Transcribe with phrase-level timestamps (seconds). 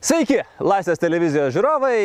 [0.00, 1.96] Sveiki, Laisvės televizijos žiūrovai,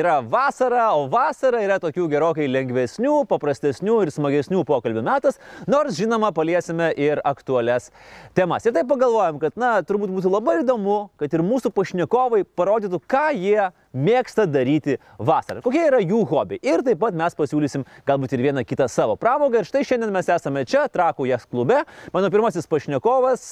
[0.00, 5.36] yra vasara, o vasara yra tokių gerokai lengvesnių, paprastesnių ir smagesnių pokalbių metas,
[5.68, 7.90] nors žinoma paliesime ir aktualias
[8.32, 8.64] temas.
[8.64, 13.26] Ir taip pagalvojom, kad, na, turbūt būtų labai įdomu, kad ir mūsų pašnekovai parodytų, ką
[13.36, 16.60] jie mėgsta daryti vasarą, kokie yra jų hobiai.
[16.64, 19.62] Ir taip pat mes pasiūlysim galbūt ir vieną kitą savo pramogą.
[19.62, 21.82] Ir štai šiandien mes esame čia, Trakų jas klube.
[22.14, 23.46] Mano pirmasis pašnekovas,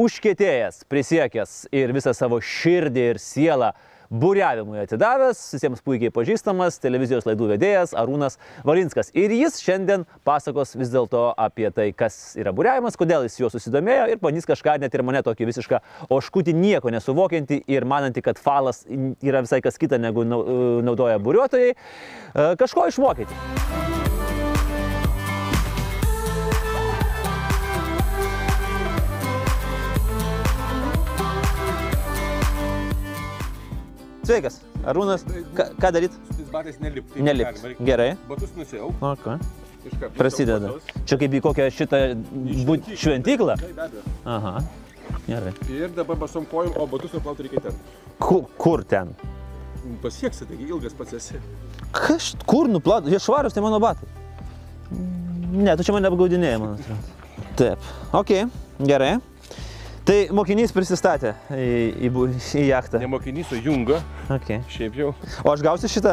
[0.00, 3.72] užkėtėjęs, prisiekęs ir visą savo širdį ir sielą
[4.14, 9.10] būriavimui atidavęs, visiems puikiai pažįstamas televizijos laidų vedėjas Arūnas Valinskas.
[9.16, 14.08] Ir jis šiandien pasakos vis dėlto apie tai, kas yra būriavimas, kodėl jis juo susidomėjo
[14.12, 15.80] ir bandys kažką net ir mane tokį visišką
[16.14, 21.74] oškutį nieko nesuvokiantį ir manantį, kad falas yra visai kas kita negu naudoja būriuotojai,
[22.60, 23.83] kažko išmokyti.
[34.24, 35.24] Sveikas, Arūnas,
[35.56, 36.14] ką, ką daryt?
[36.30, 37.22] Tais batais nelipti.
[37.24, 37.60] Nelipt.
[37.84, 38.14] Gerai.
[38.28, 38.88] Batus nusiau.
[39.12, 39.36] Okay.
[40.16, 40.70] Prasideda.
[41.04, 42.00] Čia kaip į kokią šitą
[42.64, 43.58] būt šventyklą?
[44.24, 44.54] Aha.
[45.26, 45.52] Gerai.
[45.72, 47.76] Ir dabar basom kojom, o batus nuplauti reikia ten.
[48.22, 49.12] Kur, kur ten?
[50.00, 51.40] Pasieksi, taigi ilgas pats esi.
[51.92, 53.04] Kas, kur nuplaut?
[53.12, 54.08] Jie švarus, tai mano batai.
[55.54, 57.44] Ne, tu čia mane apgaudinėjai, man atrodo.
[57.60, 57.92] Taip.
[58.16, 58.32] Ok,
[58.88, 59.12] gerai.
[60.04, 61.68] Tai mokinys prisistatė į,
[62.04, 62.08] į,
[62.60, 63.00] į jachtą.
[63.00, 64.02] Ne mokinys, o junga.
[64.36, 64.60] Okay.
[64.68, 65.14] Šiaip jau.
[65.40, 66.12] O aš gausiu šitą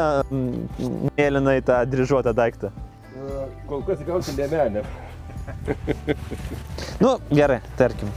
[1.18, 2.72] mėlyną į tą dryžuotą daiktą.
[3.68, 4.84] Kol kas gausi liemenę.
[7.02, 8.08] Nu, gerai, tarkim.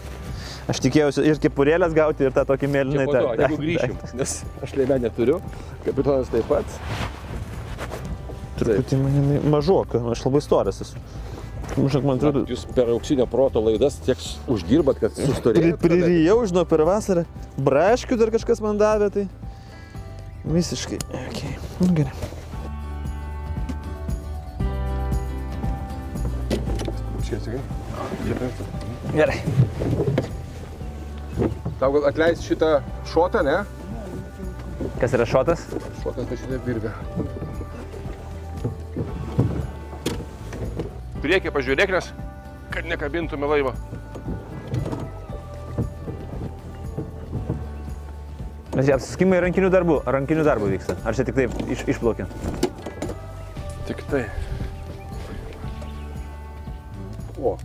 [0.71, 3.99] Aš tikėjausi ir kepurėlės gauti, ir tą tokį mėlyną po to, jeigu grįšim.
[4.17, 5.41] Nes aš liemenę turiu.
[5.85, 6.79] Kapitonas taip pat.
[8.61, 9.01] Truputį
[9.51, 11.03] mažoka, aš labai storas esu.
[11.75, 14.19] Žinok, man atrodo, Jūs per auksinio proto laidas tiek
[14.51, 15.79] uždirbat, kad pri, sustorėjot.
[15.81, 17.25] pririjau, žinau, per vasarą.
[17.59, 19.25] Braškių dar kažkas man davė, tai
[20.47, 21.01] visiškai.
[21.27, 21.57] Okay.
[21.81, 22.15] Nu, gerai.
[27.25, 27.59] Čia sakai.
[29.15, 29.39] Gerai.
[31.81, 32.77] Tau gal atleis šitą
[33.11, 33.57] šotą, ne?
[35.01, 35.67] Kas yra šotas?
[36.05, 36.93] Šotas tai šitą virvę.
[41.25, 42.11] Priekį pažiūrėk, nes
[42.69, 43.71] kad nekabintume laivą.
[48.75, 49.95] Mes apsiskimai rankinių darbų.
[50.05, 50.97] Rankinių darbų vyksta.
[51.01, 52.27] Ar čia tik taip iš, išplaukia?
[53.87, 54.21] Tik tai.
[57.41, 57.55] O,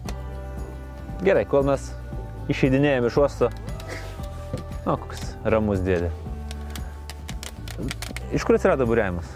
[1.21, 1.91] Gerai, kol mes
[2.48, 3.53] išeidinėjame iš uosto.
[4.87, 6.09] O, koks ramus dėdė.
[8.32, 9.28] Iš kur atsirado būriavimas?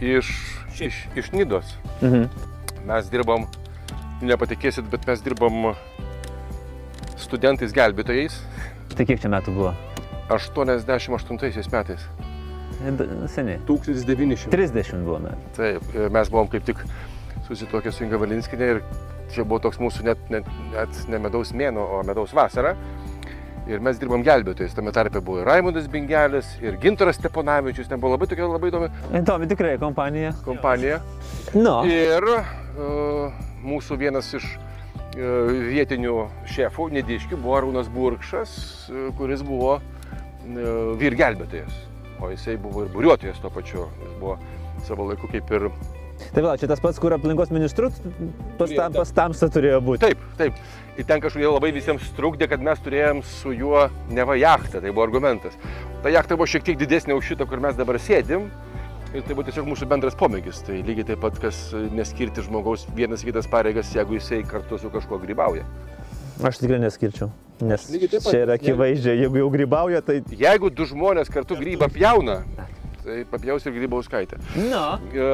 [0.00, 0.34] iš,
[0.80, 1.76] iš, iš Nidos.
[2.02, 2.47] Mhm.
[2.88, 3.44] Mes dirbom,
[4.24, 5.72] nepatikėsit, bet mes dirbom
[7.18, 8.38] studentais gelbėtojais
[8.96, 9.74] Tai kiek čia metų buvo?
[10.32, 12.06] 88 metais.
[12.78, 13.60] D- Seniai.
[13.68, 14.50] 1900.
[14.52, 15.52] 30 buvo metų.
[15.56, 16.80] Taip, ir mes buvom kaip tik
[17.46, 18.80] susitokę su Inga Valinskinė ir
[19.34, 22.74] čia buvo toks mūsų net, net, net ne medaus mėno, o medaus vasara.
[23.68, 24.72] Ir mes dirbom gelbėtojais.
[24.72, 27.90] Tame tarpe buvo ir Raimondas Bingelis, ir Gintaras Steponavičius.
[27.90, 28.88] Ten buvo labai tokia labai įdomi
[29.20, 30.32] Įdomi tikrai kompanija.
[30.46, 31.02] kompanija.
[31.52, 31.82] Nu.
[31.84, 36.16] Ir uh, mūsų vienas iš uh, vietinių
[36.48, 38.56] šefų, nediškių, buvo Arūnas Burkšas,
[38.88, 39.84] uh, kuris buvo uh,
[41.02, 41.84] vyrgelbėtojas.
[42.24, 43.84] O jisai buvo ir buriuotojas tuo pačiu.
[44.00, 44.38] Jis buvo
[44.88, 45.68] savo laiku kaip ir
[46.34, 47.90] Tai vėl, čia tas pats, kur aplinkos ministru
[48.58, 50.02] pas, tam, pas tamsta turėjo būti.
[50.04, 50.62] Taip, taip.
[50.98, 55.06] Ir ten kažkodėl labai visiems trukdė, kad mes turėjom su juo neva jachtą, tai buvo
[55.06, 55.54] argumentas.
[56.02, 58.48] Ta jachta buvo šiek tiek didesnė už šitą, kur mes dabar sėdim.
[59.14, 60.60] Ir tai buvo tiesiog mūsų bendras pomėgis.
[60.66, 65.20] Tai lygiai taip pat, kas neskirti žmogaus vienas kitas pareigas, jeigu jisai kartu su kažkuo
[65.22, 65.64] grybauja.
[66.44, 67.30] Aš tikrai neskirčiau.
[67.64, 70.20] Nes čia yra akivaizdžiai, jeigu jau grybauja, tai...
[70.38, 72.42] Jeigu du žmonės kartu grybą pjauna,
[73.08, 74.38] tai papjaus ir grybauskaitę.
[74.56, 74.82] Nu.
[75.16, 75.28] E,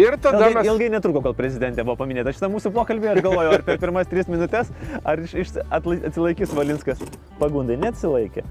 [0.00, 0.68] Ir tada Ilgai, mes...
[0.72, 3.12] ilgai netruko, kol prezidentė buvo paminėta šitą mūsų pokalbį.
[3.14, 4.72] Aš galvoju, ar per pirmas tris minutės,
[5.06, 7.02] ar iš, iš, atlai- atsilaikys Valinskas
[7.38, 7.78] pagundai.
[7.80, 8.42] Neatsilaikė.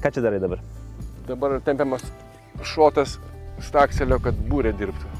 [0.00, 0.62] Ką čia darai dabar?
[1.28, 2.06] Dabar tempiamas
[2.66, 3.18] šotas
[3.66, 5.10] stakselio, kad būrė dirbtų.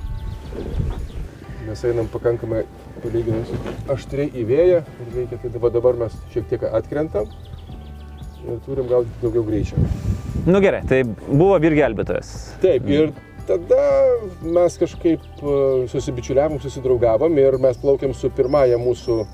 [1.66, 2.64] Mes einam pakankamai
[3.02, 3.50] palyginus
[3.92, 7.28] aštriai į vėją ir reikia, tai dabar, dabar mes šiek tiek atkrentam
[8.48, 9.78] ir turim gal daugiau greičio.
[10.46, 12.30] Nu gerai, tai buvo vyrgelbėtojas.
[12.62, 13.10] Taip, ir
[13.48, 13.82] tada
[14.40, 15.56] mes kažkaip e,
[15.90, 19.26] susibičiuliavom, susidraugavom ir mes plaukėm su pirmąja mūsų e,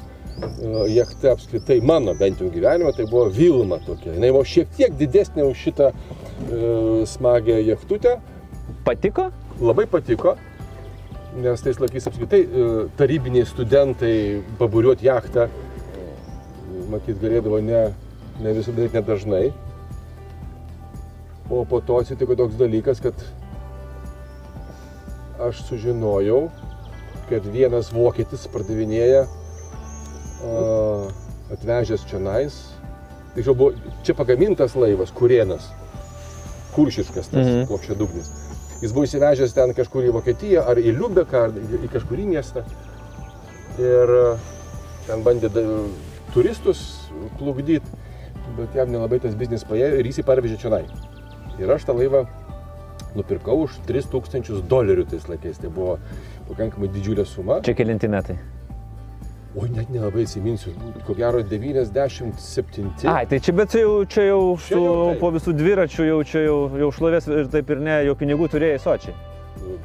[0.96, 4.16] jachta apskritai mano bent jau gyvenime, tai buvo Vilna tokia.
[4.16, 5.96] Jis buvo šiek tiek didesnė už šitą e,
[7.06, 8.16] smagę jachtutę.
[8.86, 9.28] Patiko?
[9.62, 10.34] Labai patiko,
[11.38, 12.66] nes tais laikais apskritai e,
[12.98, 14.16] tarybiniai studentai
[14.58, 15.46] paburiuoti jachtą,
[16.90, 17.86] matyt, galėdavo ne,
[18.42, 19.46] ne visada, nedažnai.
[21.50, 23.14] O po to atsitiko toks dalykas, kad
[25.40, 26.48] aš sužinojau,
[27.28, 31.06] kad vienas vokietis pardavinėja uh,
[31.54, 32.56] atvežęs čia nais.
[33.34, 35.68] Tai jau buvo čia pagamintas laivas, kurienas,
[36.74, 37.56] kuršiškas tas Mhm.
[37.56, 37.66] mhm.
[37.70, 38.32] plokščiadugnis.
[38.82, 42.64] Jis buvo įsivežęs ten kažkur į Vokietiją ar į Liubeką, ar į kažkurį miestą.
[43.80, 44.12] Ir
[45.06, 45.48] ten bandė
[46.34, 47.08] turistus
[47.38, 47.86] plukdyti,
[48.56, 50.82] bet jam nelabai tas biznis paėjo ir jis jį parvežė čia.
[51.62, 52.24] Ir aš tą laivą
[53.16, 55.58] nupirkau už 3000 dolerių tais laikais.
[55.62, 55.96] Tai buvo
[56.50, 57.60] pakankamai didžiulė suma.
[57.64, 58.36] Čia kelinti metai.
[59.56, 60.74] Oi, net nelabai atsiminsiu.
[61.06, 63.06] Ko gero 97.
[63.08, 65.22] Ai, tai čia, bet čia jau, čia jau Čia su, jau taip.
[65.22, 68.82] po visų dviračių jau čia jau, jau šlovės ir taip ir ne, jau pinigų turėjai
[68.84, 69.14] sočiai.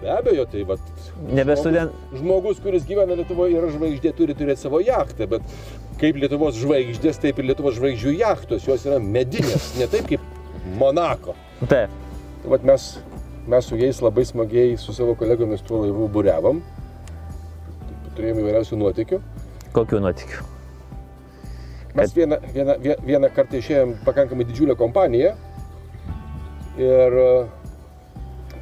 [0.02, 0.82] Be abejo, tai vat,
[1.32, 1.94] Nebe žmogus-.
[2.20, 5.48] Žmogus, kuris gyvena Lietuvoje, yra žvaigždė, turi turėti savo jachtą, bet
[6.02, 10.28] kaip Lietuvos žvaigždės, taip ir Lietuvos žvaigždžių jachtos, jos yra medinės, ne taip kaip
[10.82, 11.38] Monako.
[11.70, 11.90] Taip.
[12.42, 12.86] Tai vat mes,
[13.50, 16.62] mes su jais labai smagiai su savo kolegomis tuo laivu būrevom,
[18.16, 19.20] turėjome įvairiausių nuotykių.
[19.76, 20.48] Kokių nuotikių?
[21.96, 25.34] Mes vieną, vieną, vie- vieną kartą išėjom pakankamai didžiulę kompaniją
[26.80, 27.30] ir e,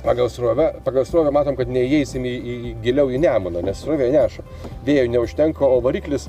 [0.04, 4.10] pagal srovę, pagal srovę matom, kad neįeisim į, į, į giliau į Nemuną, nes srovė
[4.16, 4.44] neša.
[4.88, 6.26] Vėjo neužtenka, o variklis,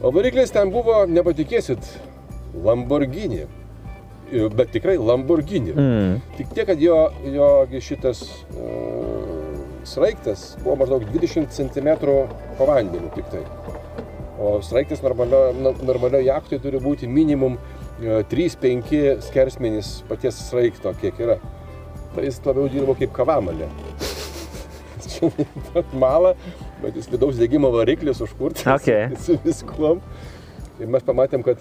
[0.00, 1.90] o variklis ten buvo, nepatikėsit,
[2.62, 3.46] Lamborghini.
[4.32, 5.74] E, Bet tikrai Lamborghini.
[5.76, 6.14] Mm.
[6.38, 6.96] Tik tiek, kad jo,
[7.34, 7.48] jo
[7.84, 8.22] šitas
[8.56, 11.88] uh, sraigtas buvo maždaug 20 cm
[12.58, 13.42] po vandeniu tik tai.
[14.40, 17.58] O sraigtas normalio, no- normalioje jachtoje turi būti minimum
[18.00, 21.36] e, 3-5 skersmenys paties sraigto, kiek yra.
[22.16, 23.68] Tai jis labiau dirbo kaip kavamalė.
[26.02, 26.32] Malą,
[26.82, 29.10] bet jis vidaus degimo variklis užkurtas Okay.
[29.24, 30.00] su viskuom.
[30.80, 31.60] Ir mes pamatėm, kad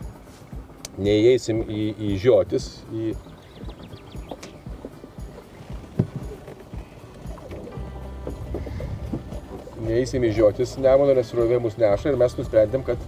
[1.00, 3.14] neįeisim į, į žiotis, į
[9.92, 13.02] neįsim į žiotis Nemuno, nes srovė mus neša ir mes nusprendėm, kad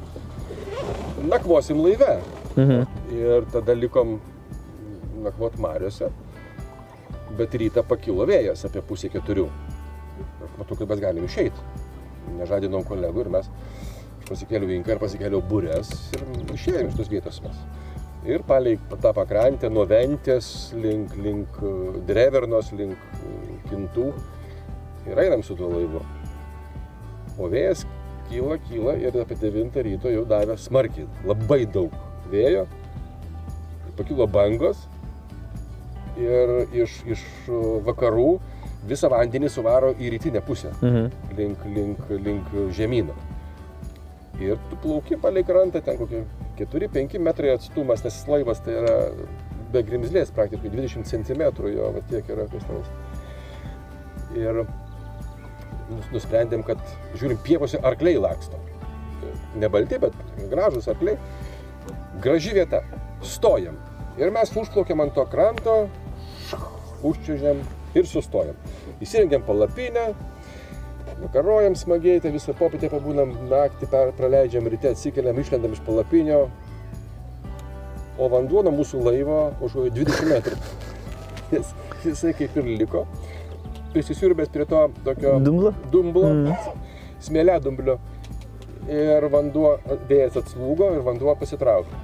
[1.24, 2.18] nakvosim laive.
[2.56, 2.84] Mhm.
[3.14, 4.18] Ir tada likom
[5.24, 6.10] nakvot Mariuose,
[7.38, 9.48] bet rytą pakilo vėjas apie pusę keturių.
[10.44, 11.70] Aš matau, kad mes galim išeiti.
[12.38, 13.50] Nežadinom kolegų ir mes,
[14.24, 16.24] aš pasikėliau vinką ir pasikėliau burės ir
[16.56, 17.58] išėjom iš tos vietos mes.
[18.24, 21.72] Ir palei tą pakrantę nuo Ventės link, link e,
[22.08, 24.14] Drevernos, link e, Kintų
[25.12, 26.00] ir einam su tuo laivu.
[27.38, 27.84] O vėjas
[28.30, 31.92] kyla, kyla ir apie 9 ryto jau davė smarkiai, labai daug
[32.32, 32.64] vėjo,
[33.98, 34.86] pakilo bangos
[36.16, 37.22] ir iš, iš
[37.86, 38.38] vakarų
[38.88, 41.12] visą vandenį suvaro į rytinę pusę, Mhm.
[41.38, 43.14] link, link, link žemyno.
[44.44, 46.24] Ir tu plauki palei krantą, ten kokie
[46.60, 48.96] 4-5 metrai atstumas, nes laivas tai yra
[49.74, 52.90] be grimzlės praktiškai 20 cm jo, va tiek yra nors.
[54.38, 54.64] Ir
[55.90, 56.82] nus- nusprendėm, kad
[57.16, 58.60] žiūrim, pievose arkliai laksto.
[59.56, 60.14] Ne balti, bet
[60.52, 61.18] gražus arkliai.
[62.22, 62.82] Graži vieta.
[63.24, 63.78] Stojam.
[64.20, 65.76] Ir mes užplaukėm ant to kranto,
[67.04, 67.62] užčiužėm
[67.96, 68.58] ir sustojam.
[69.02, 70.12] Įsirengėm palapinę,
[71.22, 76.48] vakarojam smagiai, tai visą popietę pabūnam, naktį praleidžiam, ryte atsikeliam, išlendam iš palapinio,
[78.18, 80.58] o vanduo nuo mūsų laivo už 20 metrų.
[81.54, 81.74] Jis,
[82.06, 83.06] jisai kaip ir liko,
[83.94, 85.74] prisisiurbęs prie to tokio Dumblo?
[85.94, 86.80] dumblo, mm.
[87.24, 88.00] smėlė dumblio.
[88.92, 89.78] Ir vanduo,
[90.10, 92.02] vėjas atslūgo ir vanduo pasitraukė.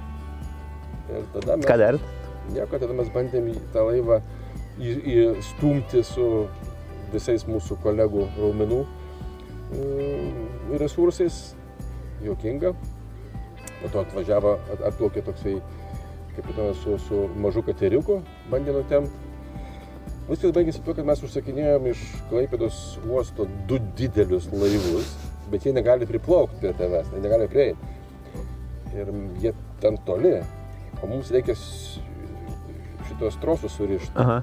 [1.10, 2.06] Ir tada mes, Ką darėt?
[2.54, 4.20] nieko, tada mes bandėm tą laivą
[4.80, 6.46] įstumti su
[7.12, 8.80] visais mūsų kolegų raumenų
[10.78, 11.54] resursais.
[12.24, 12.74] Jokinga.
[13.80, 15.56] Po to atvažiavo, at- atplaukė toksai
[16.36, 18.20] kapitonas su, su mažu kateriuku,
[18.52, 19.28] bandė nutemti.
[20.28, 22.76] Viskas baigėsi tuo, kad mes užsakinėjom iš Klaipėdos
[23.08, 25.08] uosto du didelius laivus,
[25.50, 27.96] bet jie negali priplaukti prie tavęs, jie negali prieiti.
[28.94, 29.10] Ir
[29.42, 30.36] jie ten toli,
[31.00, 31.56] o mums reikia
[33.08, 34.14] šitos trosus surišti.
[34.22, 34.42] Aha.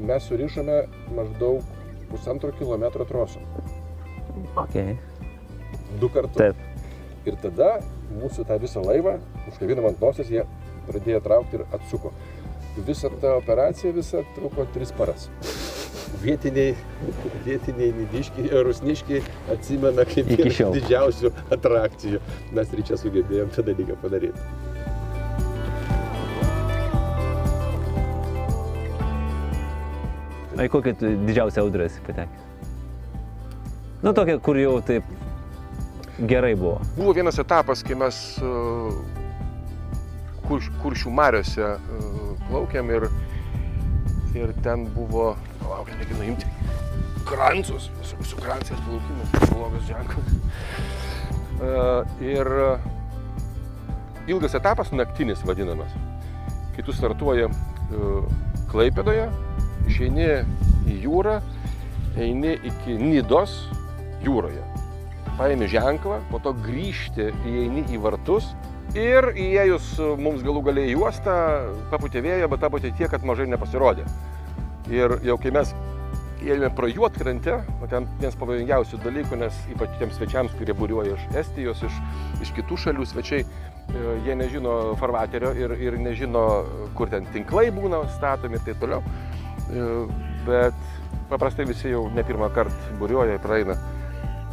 [0.00, 0.78] Mes surišome
[1.12, 1.66] maždaug
[2.10, 3.42] pusantro kilometro trosų.
[4.60, 4.76] Ok.
[6.00, 6.38] Du kartus.
[6.38, 6.66] Taip.
[7.28, 7.78] Ir tada
[8.16, 9.18] mūsų tą visą laivą,
[9.50, 10.44] užkabinom ant nosies, jie
[10.88, 12.12] pradėjo traukti ir atsuko.
[12.86, 15.28] Visa ta operacija visa truko tris paras.
[16.20, 16.74] Vietiniai,
[17.44, 19.20] vietiniai nidiškiai, rusniškiai
[19.52, 20.30] atsimena kaip
[20.74, 22.20] didžiausių atrakcijų.
[22.56, 24.69] Mes ir čia sugebėjom tą dalyką padaryti.
[30.60, 32.48] O į kokią didžiausią audrą esi patekęs?
[34.04, 35.08] Nu, tokia, kur jau taip
[36.28, 36.78] gerai buvo.
[36.98, 38.92] Buvo vienas etapas, kai mes uh,
[40.50, 42.00] kurš, kuršių mariuose e,
[42.48, 43.06] plaukėm ir,
[44.38, 46.48] ir ten buvo, palauk, reikia nuimti
[47.28, 50.32] krancus, su, su krancais plaukimas, blogas ženklas.
[51.60, 52.48] E, Ir
[54.30, 55.92] ilgas etapas, naktinis vadinamas,
[56.74, 58.10] kai tu startuoji e,
[58.70, 59.24] Klaipėdoje,
[59.88, 60.28] išeini
[60.90, 61.38] į jūrą,
[62.20, 63.54] eini iki Nidos
[64.24, 64.64] jūroje.
[65.38, 68.50] Paimi ženklą, po to grįžti, įeini į vartus
[68.98, 71.36] ir įėjus mums galų galiai juostą,
[71.92, 74.04] paputė vėjo, bet paputė tiek, kad mažai nepasirodė.
[74.90, 75.72] Ir jau kai mes
[76.40, 81.26] ėjome pro juotkrantę, o ten vienas pavojingiausių dalykų, nes ypač tiems svečiams, kurie būriuoja iš
[81.42, 81.98] Estijos, iš,
[82.44, 86.46] iš kitų šalių svečiai, e, jie nežino farvaterio ir, ir nežino,
[86.98, 89.04] kur ten tinklai būna statomi ir taip toliau.
[90.46, 90.76] Bet
[91.30, 93.76] paprastai visi jau ne pirmą kartą būriuoja ir praeina.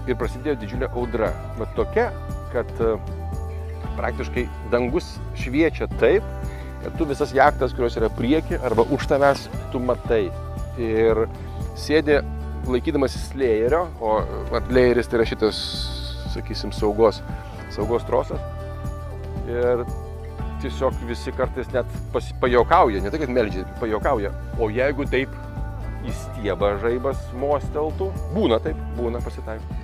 [0.08, 1.32] Ir prasidėjo didžiulė audra.
[1.58, 2.10] Bet tokia,
[2.54, 2.94] kad e,
[3.98, 6.26] praktiškai dangus šviečia taip,
[6.84, 10.28] kad tu visas jachtas, kurios yra prieki arba už tavęs, tu matai.
[10.78, 11.26] Ir
[11.80, 12.22] sėdė
[12.70, 14.20] laikydamasis lėjerio, o
[14.70, 15.60] lėjeris tai yra šitas,
[16.36, 17.24] sakysim, saugos,
[17.74, 18.44] saugos trosas.
[19.48, 19.84] Ir
[20.62, 24.32] tiesiog visi kartais net pasi- pajokauja, ne tai, kad meldžia, pajokauja.
[24.60, 25.34] O jeigu taip
[26.08, 29.76] į stiebą žaibas mosteltų, būna taip, būna pasitaiko.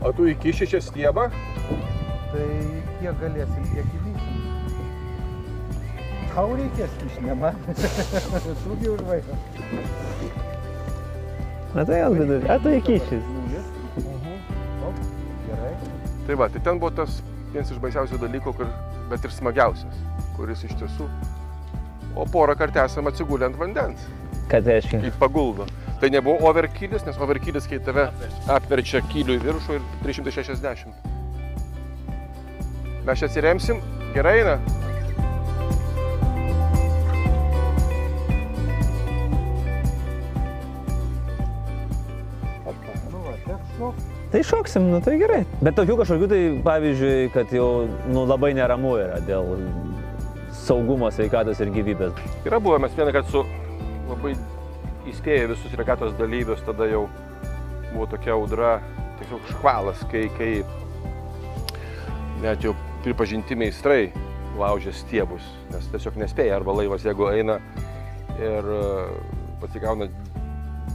[0.00, 1.26] O tu įkiši čia stiebą?
[2.32, 2.46] Tai
[3.00, 4.09] kiek galėsim, tiek įvysim.
[6.34, 7.56] Tau reikės kišti, ne man.
[8.64, 9.34] Tugi už vairo.
[11.74, 12.46] Na tai gal vidurį.
[12.50, 13.24] A tu įkišis.
[13.34, 13.66] Nulis.
[13.98, 14.38] Mhm.
[15.48, 15.72] Gerai.
[16.28, 17.18] Tai va, tai ten buvo tas
[17.50, 18.70] vienas iš baisiausių dalykų, kur,
[19.10, 19.96] bet ir smagiausias,
[20.38, 21.08] kuris iš tiesų.
[22.18, 24.02] O porą kartų esame atsigulę ant vandens,
[24.50, 24.98] Ką tai reiškia?
[25.04, 25.66] kai paguldo.
[26.00, 28.06] Tai nebuvo overkilis, nes overkilis, kai tave
[28.50, 30.94] apverčia kylių į viršų ir 360.
[33.06, 33.78] Mes čia atsiremsim,
[34.14, 34.56] gerai eina.
[44.30, 45.40] Tai šoksim, nu tai gerai.
[45.58, 49.56] Bet tokių kažkokių tai, pavyzdžiui, kad jau nu, labai neramu yra dėl
[50.54, 52.14] saugumo, sveikatos ir gyvybės.
[52.46, 53.42] Yra buvę mes vieną kartą su
[54.06, 54.36] labai
[55.10, 57.08] įspėję visus regatos dalyvius, tada jau
[57.90, 58.76] buvo tokia audra,
[59.18, 60.50] tiesiog škvalas, kai, kai
[62.44, 64.12] net jau pripažinti meistrai
[64.60, 67.58] laužė stiebus, nes tiesiog nespėja arba laivas, jeigu eina
[68.38, 68.84] ir e,
[69.62, 70.06] pasigauna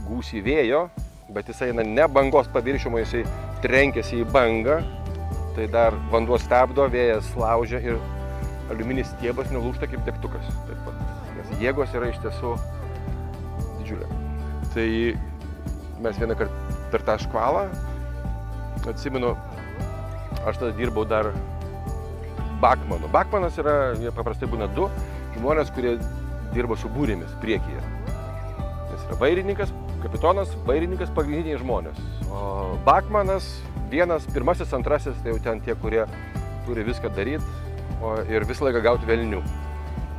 [0.06, 0.86] gūsį vėjo,
[1.36, 3.24] bet jis eina ne bangos paviršiumi, jisai
[3.64, 4.80] trenkiasi į bangą,
[5.56, 7.98] tai dar vanduo stabdo, vėjas laužia ir
[8.72, 10.48] aliuminis stiebas nulūšta kaip degtukas.
[10.68, 11.02] Taip pat.
[11.36, 12.54] Nes jėgos yra iš tiesų
[13.80, 14.08] didžiulė.
[14.72, 14.86] Tai
[16.06, 17.66] mes vieną kartą per tą škvalą,
[18.86, 19.34] atsimenu,
[20.46, 21.32] aš tada dirbau dar
[22.60, 23.10] Bakmanu.
[23.12, 24.88] Bakmanas yra, jie paprastai būna du
[25.36, 25.98] žmonės, kurie
[26.54, 27.82] dirba su būrėmis priekyje.
[28.06, 29.72] Nes yra vairininkas,
[30.06, 31.98] kapitonas, vairininkas pagrindiniai žmonės.
[32.30, 33.46] O Bakmanas
[33.90, 36.04] vienas, pirmasis, antrasis, tai jau ten tie, kurie
[36.66, 37.44] turi viską daryti
[38.32, 39.42] ir visą laiką gauti velnių.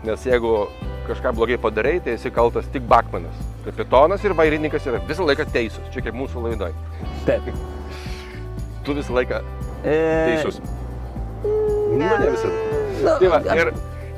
[0.07, 0.67] Nes jeigu
[1.07, 3.35] kažką blogai padarai, tai esi kaltas tik Bakmanas.
[3.65, 6.75] Kapitonas ir vairininkas yra visą laiką teisūs, čia kaip mūsų laidoj.
[7.27, 7.49] Taip.
[8.87, 9.41] Tu visą laiką
[9.83, 9.95] E,
[10.31, 10.61] teisus.
[11.97, 12.53] Ne, ne visada.
[13.03, 13.69] nu, Tai va, ir,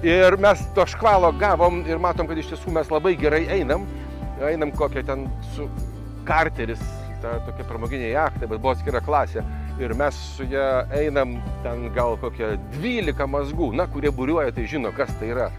[0.07, 3.83] ir mes to škvalo gavom ir matom, kad iš tiesų mes labai gerai einam.
[4.39, 5.67] Einam kokią ten su
[6.27, 6.79] karteris,
[7.22, 9.43] ta tokia pramoginė jachta, bet buvo atskira klasė.
[9.79, 10.63] Ir mes su ją
[10.96, 15.50] einam ten gal kokią 12 mazgų, na, kurie būriuoja, tai žino, kas tai yra.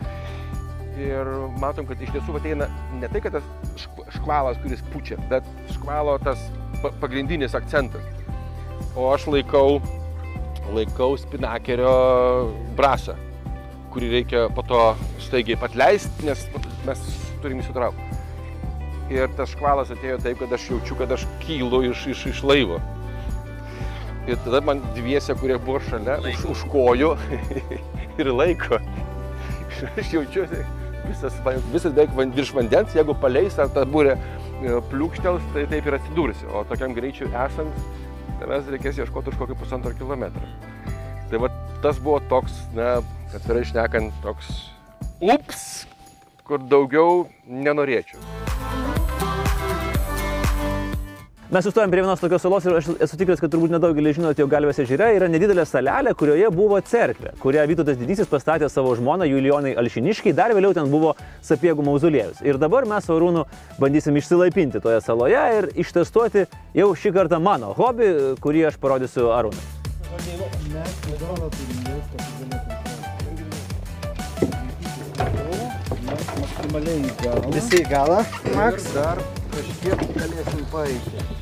[1.00, 1.28] Ir
[1.60, 2.66] matom, kad iš tiesų ateina
[3.00, 3.46] ne tai, kad tas
[3.80, 6.42] šk- škvalas, kuris pučia, bet škvalo tas
[6.82, 8.04] pa- pagrindinis akcentas.
[8.96, 9.80] O aš laikau,
[10.74, 11.94] laikau spinakerio
[12.76, 13.16] brasą,
[13.94, 14.82] kurį reikia po to
[15.24, 16.44] staigiai patleisti, nes
[16.86, 17.00] mes
[17.40, 18.09] turim įsitraukti.
[19.10, 22.78] Ir tas škvalas atėjo taip, kad aš jaučiu, kad aš kylu iš, iš, iš laivo.
[24.30, 27.14] Ir tada man dviese, kurie buvo šalia, už, už kojų
[28.20, 28.78] ir laiko.
[29.98, 30.62] Aš jaučiuosi
[31.08, 35.88] visas, va- visas beveik virš vandens, jeigu paleis ar ta būrė e, pliūkštels, tai taip
[35.88, 36.46] ir atsidursi.
[36.54, 37.80] O tokiam greičiu esant,
[38.42, 40.52] tavęs reikės ieškoti už kokį pusantro kilometrą.
[41.32, 41.50] Tai va
[41.82, 42.98] tas buvo toks, na,
[43.34, 44.52] atvirai šnekant, toks
[45.20, 45.64] ups,
[46.48, 48.39] kur daugiau nenorėčiau.
[51.50, 54.46] Mes sustojom prie vienos tokios salos ir aš esu tikras, kad turbūt nedaugelis žinote, jau
[54.46, 59.72] Galvės ežere yra nedidelė salelė, kurioje buvo cerkvė, kurią Vytautas Didysis pastatė savo žmoną Julijonai
[59.82, 62.38] Alšiniškiai, dar vėliau ten buvo sapiegų mauzoliejus.
[62.46, 63.42] Ir dabar mes su Arūnu
[63.82, 66.46] bandysim išsilaipinti toje saloje ir ištestuoti
[66.78, 69.66] jau šį kartą mano hobį, kurį aš parodysiu Arūnui.
[77.50, 78.22] Visi į galą.
[78.54, 78.92] Maks.
[78.94, 79.18] Dar
[79.50, 81.39] kažkiek galėsim paeiti.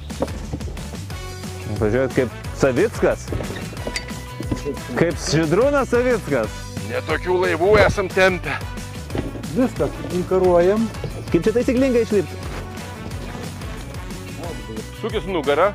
[1.77, 3.27] Pažiūrėk, kaip Savickas.
[4.97, 6.55] Kaip Židrūnas Savickas.
[6.89, 8.57] Netokių laivų esam tempę.
[9.53, 10.89] Viskas, inkaruojam.
[11.29, 12.41] Kaip čia taisyklingai išlipti?
[15.03, 15.73] Sukis nugarą.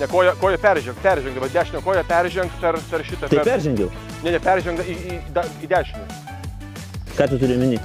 [0.00, 3.28] Ne, koja, koja perženg, perženg, bet dešinę koją perženg per, per šitą.
[3.30, 3.46] Tai per...
[3.46, 3.90] peržengiau.
[4.24, 6.06] Ne, ne, perženg į, į, da- į dešinę.
[7.14, 7.78] Ką tu turi mini?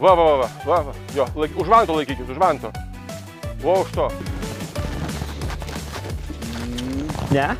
[0.00, 0.94] Va, va, va, va, va, va.
[1.12, 2.72] Jo, laik, už vanto laikykis, už vanto.
[3.60, 4.08] Va, už to.
[7.30, 7.56] Ne?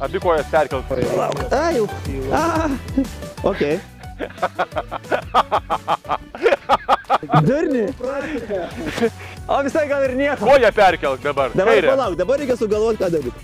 [0.00, 0.84] Abi kojas perkelt.
[1.52, 1.86] A, jau.
[2.32, 2.68] A,
[3.44, 3.62] ok.
[7.46, 7.86] Durni.
[9.48, 10.46] O visai gal ir nieko.
[10.46, 11.50] Koją perkelk dabar.
[11.54, 11.88] Dabar Kairę.
[11.92, 13.40] palauk, dabar reikia sugalvoti, ką daryti.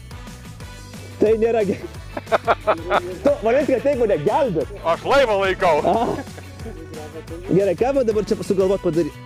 [1.21, 1.95] Tai nėra gerai.
[3.23, 4.71] Tu, manęs, kad taip mane gelbėt.
[4.93, 5.77] Aš laivą laikau.
[7.53, 9.19] Gerai, ką man dabar čia sugalvoti padaryti?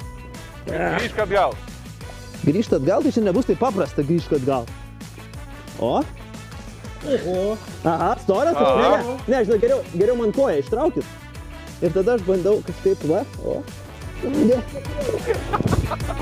[0.68, 1.56] Grįžk atgal.
[2.44, 4.68] Grįžti atgal, tai čia nebus taip paprasta grįžti atgal.
[5.78, 6.02] O?
[7.02, 7.58] Oho.
[7.84, 8.56] Aha, storas?
[8.56, 8.98] Aha.
[8.98, 11.04] Ne, ne, ne, žinau, geriau, geriau man koją ištraukit.
[11.82, 13.58] Ir tada aš bandau kažkaip, va, o.
[14.22, 14.60] Ne.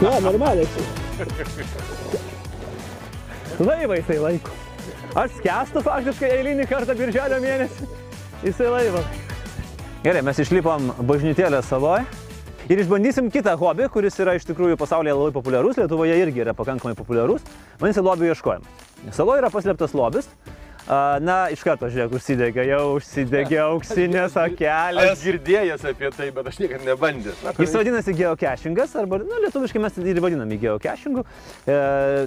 [0.00, 0.69] Ne, normaliai.
[3.61, 4.54] Laivą jisai laiko.
[5.21, 7.88] Aš skestu faktiškai eilinį kartą birželio mėnesį.
[8.47, 9.04] Jisai laivą.
[10.00, 12.07] Gerai, mes išlipom bažnytėlę saloje.
[12.71, 16.95] Ir išbandysim kitą hobį, kuris yra iš tikrųjų pasaulyje labai populiarus, Lietuvoje irgi yra pakankamai
[16.97, 17.42] populiarus.
[17.80, 18.90] Vadinasi, lobių ieškojimas.
[19.14, 20.28] Saloje yra paslėptas lobis.
[21.23, 25.12] Na, iš karto, žiūrėk, užsidegė, jau užsidegė auksinės akelės.
[25.12, 27.42] Aš girdėjęs apie tai, bet aš niekada nebandęs.
[27.45, 31.23] Na, Jis vadinasi geocachingas, arba, na, lietuviškai mes ir vadiname geocachingu.
[31.62, 31.76] E,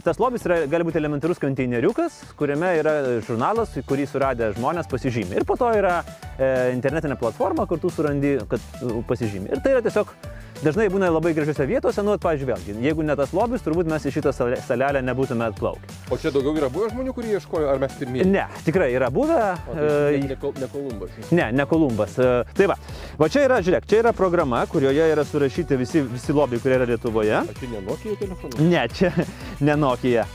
[0.05, 5.41] tas lobis yra, gali būti elementarus konteineriukas, kuriame yra žurnalas, kurį suradę žmonės pasižymė.
[5.41, 5.97] Ir po to yra
[6.37, 8.63] e, internetinė platforma, kur tu surandi, kad
[9.09, 9.51] pasižymė.
[9.57, 10.15] Ir tai yra tiesiog
[10.63, 14.13] dažnai būna labai gražiose vietose, nu, pavyzdžiui, vėlgi, jeigu ne tas lobis, turbūt mes į
[14.15, 15.89] šitą sale- salelę nebūtume atplaukę.
[16.11, 18.27] O čia daugiau yra buvę žmonių, kurie ieškojo, ar mes pirmieji?
[18.31, 19.39] Ne, tikrai yra buvę.
[19.67, 21.17] O, tai e, ne, ne, ne Kolumbas.
[21.31, 22.17] Ne, ne Kolumbas.
[22.19, 22.77] E, Tai va,
[23.19, 26.87] va čia yra, žiūrėk, čia yra programa, kurioje yra surašyti visi, visi lobiai, kurie yra
[26.89, 27.35] Lietuvoje.
[27.43, 28.59] Ar čia ne Nokia telefonas?
[28.63, 29.11] Ne, čia
[29.67, 30.25] ne Nokia.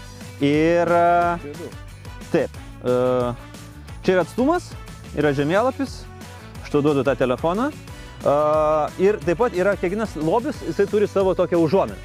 [0.45, 1.55] Ir e,
[2.33, 2.59] taip,
[4.05, 4.71] čia yra atstumas,
[5.19, 6.03] yra žemėlapis,
[6.65, 7.71] aš tau duodu tą telefoną.
[8.25, 11.97] E, Ir taip pat yra kiekvienas lobis, jisai turi savo tokią užuominą,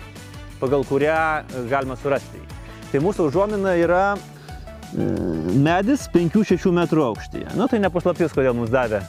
[0.61, 1.17] pagal kurią
[1.71, 2.45] galima surasti jį.
[2.91, 5.07] Tai mūsų užuomina yra e,
[5.57, 7.55] medis 5-6 metrų aukštyje.
[7.57, 9.01] Na tai nepaslaptis, kodėl mums davė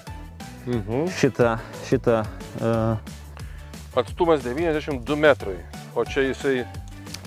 [0.64, 1.10] Mhm.
[1.12, 1.58] šitą,
[1.90, 2.22] šitą
[2.64, 2.96] uh,
[4.00, 5.58] Atstumas 92 metrai.
[5.94, 6.62] O čia jisai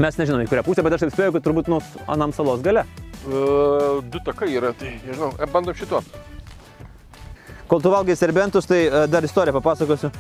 [0.02, 1.78] mes nežinome, į kurią pusę, bet aš taip spėju, kad turbūt nu
[2.10, 2.82] anam salos gale.
[3.30, 6.02] uh, du takai yra, tai nežinau, e, bandom šito.
[7.68, 10.12] Kol tu valgai serbentus, tai uh, dar istoriją papasakosiu.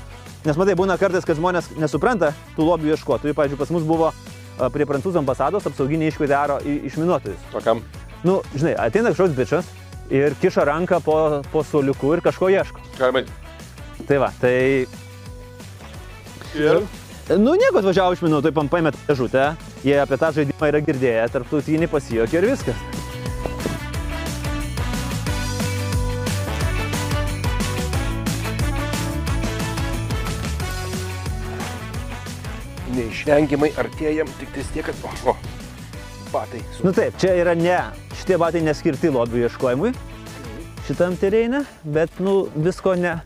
[0.45, 3.35] Nes matai, būna kartais, kad žmonės nesupranta tų lobių ieškotojų.
[3.37, 7.49] Pavyzdžiui, pas mus buvo uh, prie prancūzų ambasados apsauginiai iškvietė aro išminuotojus.
[7.55, 7.83] O kam?
[8.27, 9.73] Nu, žinai, ateina kažkoks bičias
[10.13, 11.17] ir kiša ranką po,
[11.51, 12.83] po soliuku ir kažko ieško.
[12.99, 13.25] Galima.
[14.07, 14.55] Tai va, tai
[16.57, 16.81] Ir
[17.27, 19.49] Nu, nieko atvažiavo iš minų, taip paėmė dėžutę,
[19.83, 22.85] jie apie tą žaidimą yra girdėję, tarptautinį pasijokė ir viskas.
[33.17, 34.95] Neišvengiamai artėjam, tik tais tiek, kad...
[35.25, 35.35] O, o,
[36.31, 36.61] batai.
[36.85, 37.77] Nu taip, čia yra ne,
[38.19, 39.93] šitie batai neskirti lobių ieškojimui,
[40.87, 43.17] šitam tereinė, bet, nu, visko ne.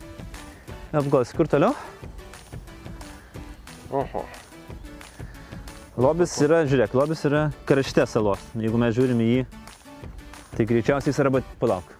[0.96, 1.76] Apgos, kur toliau?
[3.92, 4.24] Oho.
[6.02, 8.40] Lobis yra, žiūrėk, lobis yra krašte salos.
[8.56, 9.42] Jeigu mes žiūrim į jį,
[10.56, 11.98] tai greičiausiai jis bet palauk.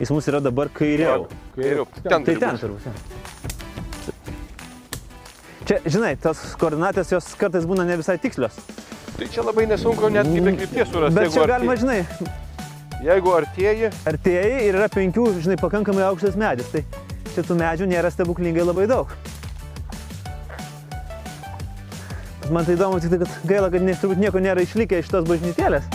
[0.00, 1.28] Jis mūsų yra dabar kairiau.
[1.56, 1.84] Kairiau.
[2.00, 2.62] Ten, Tai ten būt.
[2.64, 3.18] turbūt.
[5.70, 8.56] Čia, žinai, tos koordinatės jos kartais būna ne visai tikslios.
[9.14, 11.14] Tai čia labai nesunku net kitą kryptį surasti.
[11.14, 12.00] Bet čia artėji- galima, žinai,
[13.00, 16.66] Jeigu artėji, artėjai ir yra penkių, žinai, pakankamai aukštas medis.
[16.74, 16.82] Tai
[17.32, 19.14] čia tų medžių nėra stebuklingai labai daug.
[22.50, 25.24] Man tai įdomu, tik tai, kad gaila, kad ne, turbūt nieko nėra išlikę iš tos
[25.24, 25.86] bažnytėlės.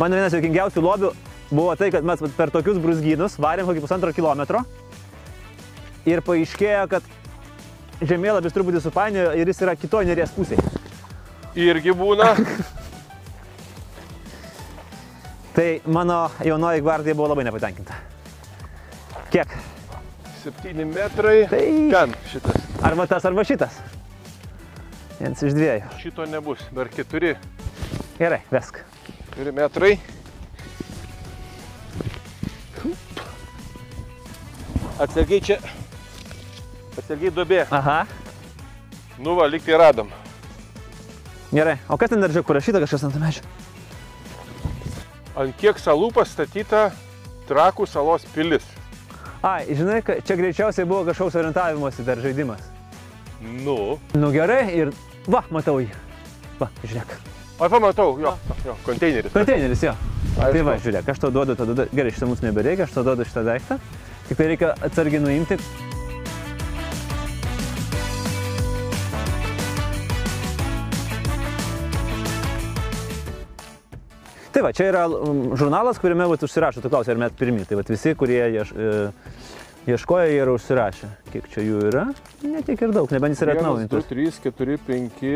[0.00, 1.10] Mano vienas jokingiausių lobių
[1.50, 4.62] buvo tai, kad mes per tokius brusgynus varėm kokį pusantro kilometro
[6.08, 7.04] ir paaiškėjo, kad
[8.00, 10.64] žemėlapis truputį supainiojo ir jis yra kitoje neries pusėje.
[11.60, 12.30] Irgi būna.
[15.56, 17.98] Tai mano jaunoji gvardija buvo labai nepatenkinta.
[19.34, 19.52] Kiek?
[20.40, 21.42] 7 metrai.
[21.50, 22.62] Tai Ten šitas.
[22.86, 23.76] arba tas, arba šitas.
[25.18, 25.90] Vienas iš dviejų.
[26.00, 26.62] Šito nebus.
[26.72, 27.34] Dar 4,
[28.20, 28.80] Gerai, vesk.
[29.40, 29.98] 4 metrai.
[35.00, 35.56] Atsargiai čia.
[37.00, 37.62] Atsargiai duobė.
[37.72, 38.02] Aha.
[39.20, 40.10] Nu va, lyg tai radom.
[41.54, 41.78] Gerai.
[41.88, 43.46] O kas ten dar žiūrėk parašyta kažkas ant medžio?
[45.40, 46.90] Ant kiek salų pastatyta
[47.48, 48.68] Trakų salos pilis.
[49.40, 52.68] Ai, žinai, čia greičiausiai buvo kažkoks orientavimosi dar žaidimas.
[53.40, 53.96] Nu.
[54.12, 55.88] Nu gerai ir va, matau jį.
[56.60, 57.29] Va, žiūrėk.
[57.60, 59.32] O pamatau, jo, jo, konteineris.
[59.32, 59.92] Konteineris jo.
[60.32, 60.64] Tai Aišku.
[60.64, 63.76] va, žiūrėk, aš tau duodu, tada, gerai, šitą mums nebereikia, aš tau duodu šitą daiktą.
[64.30, 65.58] Tik tai reikia atsargiai nuimti.
[74.56, 77.68] Tai va, čia yra mm, žurnalas, kuriame vat, užsirašo, tu klausai, ar mes pirmi.
[77.68, 78.90] Tai va, visi, kurie ieš, e,
[79.92, 81.12] ieškoja, jie yra užsirašę.
[81.28, 82.08] Kiek čia jų yra?
[82.40, 84.08] Ne tiek ir daug, nebent jis yra 2, atnaujintas.
[84.08, 85.26] 3, 4, 5,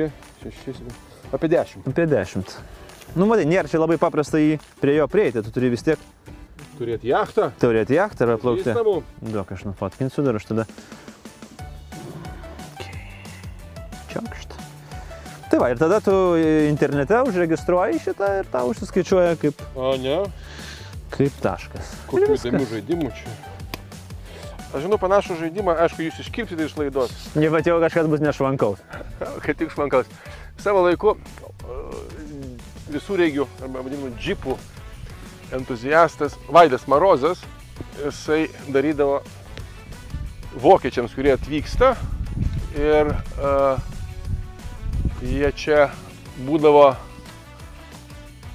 [0.49, 1.04] 6,
[1.35, 1.85] apie 10.
[1.91, 2.55] Apie 10.
[3.15, 6.01] Nu, matai, nėra čia labai paprasta jį prie jo prieiti, tu turi vis tiek
[6.75, 7.53] Turėti jachtą.
[7.63, 8.65] turėti jachtą ir plaukti.
[8.67, 8.95] Pažįstamų.
[9.31, 10.65] Duok, aš nufotkinsiu dar aš tada.
[14.11, 14.55] Čiakšt.
[15.51, 16.15] Tai va, ir tada tu
[16.67, 20.21] internete užregistruoji šitą ir tau užsiskaičiuoja kaip, O ne,
[21.15, 21.93] kaip taškas.
[22.11, 23.35] Kokių įdomių žaidimų čia.
[24.75, 27.13] Aš žinau panašų žaidimą, aišku, jūs iškirpsite iš laidos.
[27.39, 28.81] Ne, bet jau kažkas bus nešvankaus.
[29.45, 30.11] Kaip tik švankaus.
[30.63, 31.97] Savo laiku uh,
[32.93, 34.57] visų reigių, arba vadinamų džipų
[35.55, 37.43] entuziastas Vaidas Marozas,
[38.01, 39.21] jisai darydavo
[40.63, 41.95] vokiečiams, kurie atvyksta
[42.79, 43.83] ir uh,
[45.23, 45.89] jie čia
[46.47, 46.95] būdavo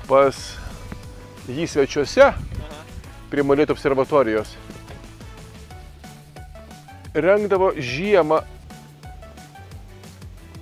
[0.10, 0.40] pas
[1.50, 2.32] jį svečiuose
[3.30, 4.56] prie Molėtų observatorijos.
[7.14, 8.42] Rengdavo žiemą.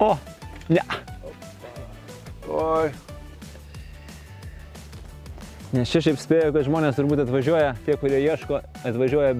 [0.03, 0.13] O,
[0.69, 0.83] ne.
[2.57, 2.89] Oi,
[5.75, 9.33] Nes čia šiaip spėjau, kad žmonės turbūt atvažiuoja, tie, kurie ieško, atvažiuoja.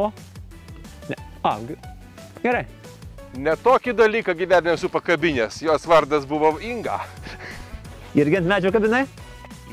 [0.00, 0.06] O,
[1.10, 1.18] ne.
[1.44, 1.76] A, ge-
[2.40, 2.62] gerai.
[3.36, 5.58] Ne tokį dalyką gyvenime esu pakabinės.
[5.62, 6.96] Jos vardas buvo Inga.
[8.16, 9.02] Irgi ant medžio kabinai?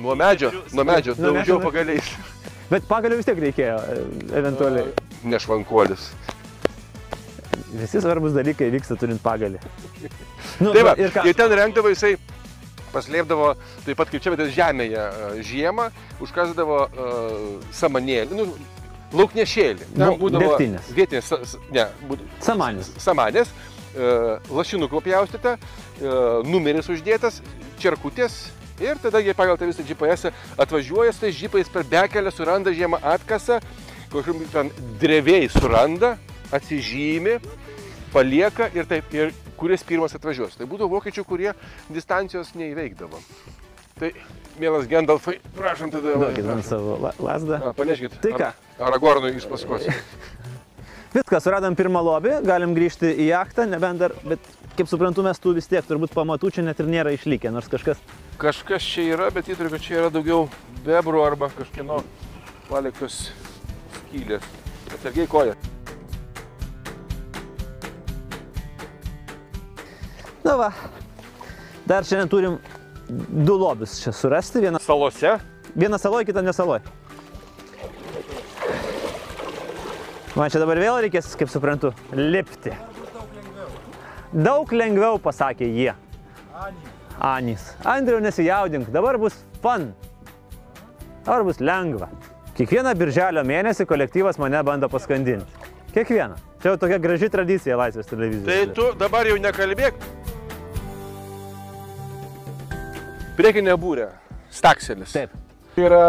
[0.04, 2.12] Nuo medžio, nuo medžio, Nuo medžio, daugiau nuo- pagaliais.
[2.74, 3.98] Bet pagaliau vis tiek reikėjo, e,
[4.42, 4.92] eventualiai.
[5.24, 6.10] Nešvankuolis.
[7.80, 9.64] Visi svarbus dalykai vyksta turint pagalį.
[10.62, 11.24] Nu, Tai va, ir ką?
[11.26, 12.12] ir ten rengdavo jisai,
[12.94, 13.54] paslėpdavo,
[13.86, 15.90] taip pat kaip čia, bet žemėje e, žiemą,
[16.24, 18.48] užkasdavo uh, samanėlį, nu,
[19.14, 19.90] lauknešėlį.
[19.94, 20.90] Ten Nu, būdavo degtinės.
[20.96, 22.92] Vietinės, ne, būd, Samanis.
[23.02, 23.52] samanės,
[23.94, 27.42] uh, lašinukų pjaustyta, uh, numeris uždėtas,
[27.82, 28.46] čerkutės.
[28.82, 32.98] Ir tada jie pagal tą visą GPS atvažiuoja su tais žipais per bekelę, suranda žiemą
[33.06, 33.60] atkasą,
[34.10, 36.16] kažkokiam ten drevėjai suranda,
[36.54, 37.38] atsižymi,
[38.14, 39.32] palieka ir taip, ir
[39.64, 40.58] kuris pirmas atvažiuos.
[40.60, 41.54] Tai būdavo vokiečių, kurie
[41.88, 43.22] distancijos neįveikdavo.
[44.00, 44.10] Tai,
[44.60, 46.18] mielas Gendalfai, prašom tada.
[46.20, 47.62] Duokit man savo la- lasdą.
[47.78, 48.18] Paneškit.
[48.24, 48.50] Tai ką?
[48.84, 49.88] Aragornui iš paskos.
[51.14, 54.42] Viskas, suradom pirmą lobį, galim grįžti į jachtą, nebent dar, bet
[54.74, 58.02] kaip suprantu, mes tų vis tiek turbūt pamatų čia net ir nėra išlikę, nors kažkas
[58.42, 60.48] Kažkas čia yra, bet įtariu, kad čia yra daugiau
[60.84, 62.02] bebrų arba kažkieno
[62.66, 63.28] paliktos
[64.00, 64.50] skylės.
[64.90, 65.54] Atsargiai koja.
[70.54, 70.74] Na va,
[71.90, 72.56] dar šiandien turim
[73.10, 75.32] du lobius čia surasti, vieną, Salose.
[75.74, 76.84] vieną saloj, kitą nesaloj.
[80.38, 82.76] Man čia dabar vėl reikės, kaip suprantu, lipti.
[84.30, 85.96] Daug lengviau pasakė jie.
[87.18, 87.72] Anys.
[87.82, 89.90] Andriau nesijaudink, dabar bus fun.
[91.26, 92.12] Dabar bus lengva.
[92.60, 95.66] Kiekvieną birželio mėnesį kolektyvas mane bando paskandinti.
[95.98, 96.38] Kiekvieną.
[96.62, 98.46] Čia jau tokia graži tradicija Laisvės televizijos.
[98.54, 99.98] Tai tu dabar jau nekalbėk.
[103.38, 104.10] Priekinė būrė.
[104.54, 105.14] Stakselis.
[105.16, 105.32] Taip.
[105.74, 106.02] Tai yra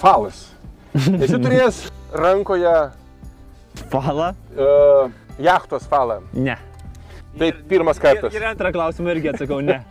[0.00, 0.46] falas.
[0.96, 1.82] Esi turėjęs
[2.16, 2.72] rankoje
[3.92, 4.30] Pala?
[4.56, 5.10] uh,
[5.42, 6.22] jachtos falą.
[6.32, 6.56] Ne.
[7.36, 8.32] Tai pirmas kartas.
[8.32, 9.82] Ir antrą klausimą irgi atsakau ne.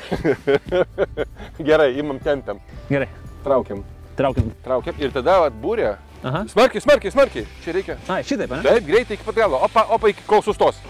[1.68, 2.60] Gerai, imam tempiam.
[2.88, 3.08] Gerai,
[3.44, 3.82] Traukiam.
[4.16, 4.48] traukiam.
[4.64, 4.96] Traukiam.
[5.02, 5.90] Ir tada atbūrė.
[6.24, 6.42] Aha.
[6.52, 7.44] Smarkiai, smarkiai, smarkiai.
[7.64, 7.96] Čia reikia.
[8.12, 8.62] Ai, šitaip, ne?
[8.64, 9.60] Taip, greitai iki pat galo.
[9.64, 10.80] Opa, opa, iki kol sustos.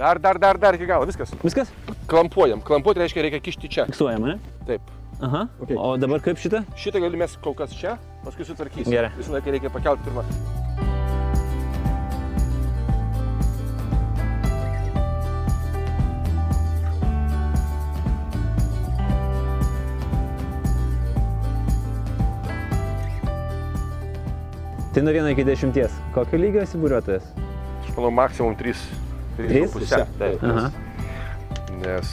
[0.00, 1.04] Dar, dar, dar, dar iki galo.
[1.04, 1.28] Viskas.
[1.44, 1.68] Viskas?
[2.08, 2.62] Klampuojam.
[2.64, 3.82] Klampuoti reiškia reikia kišti čia.
[3.84, 4.54] Fiksuojama, ne?
[4.64, 4.86] Taip.
[5.20, 5.42] Aha.
[5.60, 5.76] Okay.
[5.76, 6.62] O dabar kaip šitą?
[6.72, 8.88] Šitą gali mes kol kas čia, paskui sutvarkysim.
[8.88, 9.10] Gerai.
[9.18, 10.24] Visą laiką reikia pakelti pirmą.
[24.96, 25.84] Tai nuo 1 iki 10.
[26.16, 27.30] Kokio lygio esi buriuotojas?
[27.84, 29.09] Aš manau, maksimum 3.
[29.48, 29.96] Trys?
[30.20, 30.44] Taip.
[30.44, 30.70] Aha.
[31.80, 32.08] Nes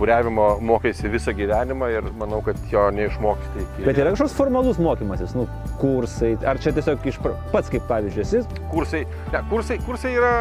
[0.00, 3.84] buriavimo mokėsi visą gyvenimą ir manau, kad jo neišmoksti iki...
[3.86, 5.44] Bet yra kažkoks formalus mokymasis, nu,
[5.78, 7.20] kursai, ar čia tiesiog iš
[7.52, 8.40] pats kaip pavyzdžiui esi?
[8.72, 10.32] Kursai, ne, kursai, kursai yra,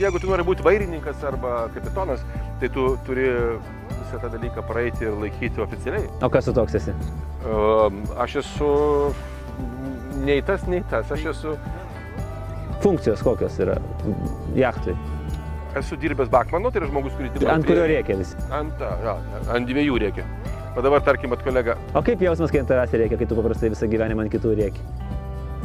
[0.00, 2.24] jeigu tu nori būti vairininkas arba kapitonas,
[2.62, 3.28] tai tu turi
[3.98, 6.08] visą tą dalyką praeiti ir laikyti oficialiai.
[6.24, 6.96] O kas tu toks esi?
[8.24, 8.70] Aš esu
[10.24, 11.12] nei tas, nei tas.
[11.12, 11.58] Aš esu,
[12.80, 13.76] Funkcijos kokios yra
[14.56, 14.96] jachtui?
[15.80, 18.36] Esu dirbęs Bakmanu, tai yra žmogus, kuris dirba Ant prie- kurio reikia visi.
[18.50, 19.16] Ant, ja,
[19.54, 20.24] ant dviejų reikia.
[20.76, 23.70] O dabar, tarkim, at kolega O kaip jausmas, kai ant tavęs reikia, kai tu paprastai
[23.72, 24.82] visą gyvenimą ant kitų reikia?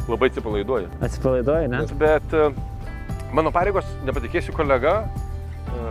[0.08, 0.88] labai atsipalaiduoja.
[1.06, 1.80] Atsipalaiduoji, ne?
[2.00, 2.48] Bet e,
[3.32, 4.96] mano pareigos, nepatikėsiu kolega,
[5.70, 5.82] e,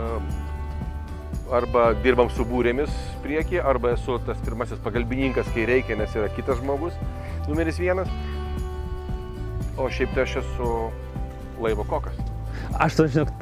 [1.56, 2.92] arba dirbam su būrėmis
[3.24, 6.92] priekį, arba esu tas pirmasis pagalbininkas, kai reikia, nes yra kitas žmogus,
[7.48, 8.10] numeris vienas.
[9.80, 10.68] O šiaip tai aš esu
[11.62, 12.18] laivo kokas.
[12.84, 13.32] Aš to žinok,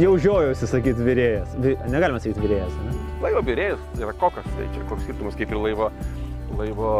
[0.00, 1.54] jau žiojausi sakyti vyrėjas.
[1.90, 2.96] Negalima sakyti vyrėjas, ne?
[3.22, 5.90] Laivo vyrėjas yra kokas, tai čia koks skirtumas kaip ir laivo,
[6.58, 6.92] laivo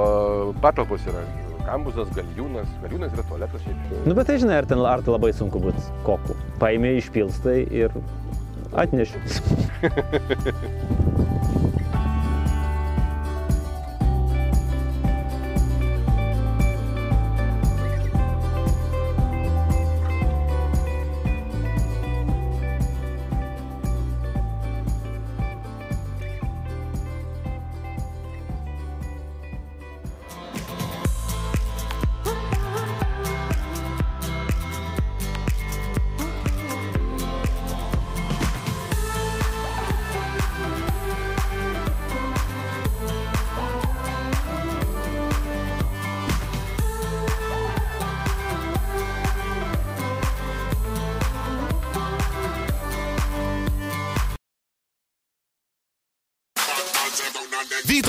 [0.65, 1.23] patalpos yra.
[1.69, 3.91] Kambuzas, galiūnas, galiūnas yra tualetas šiaip.
[4.07, 6.37] Nu, bet tai žinai, ar ten ar tai labai sunku būti koku.
[6.63, 7.93] Paimė, išpilstai ir
[8.73, 9.21] atneši.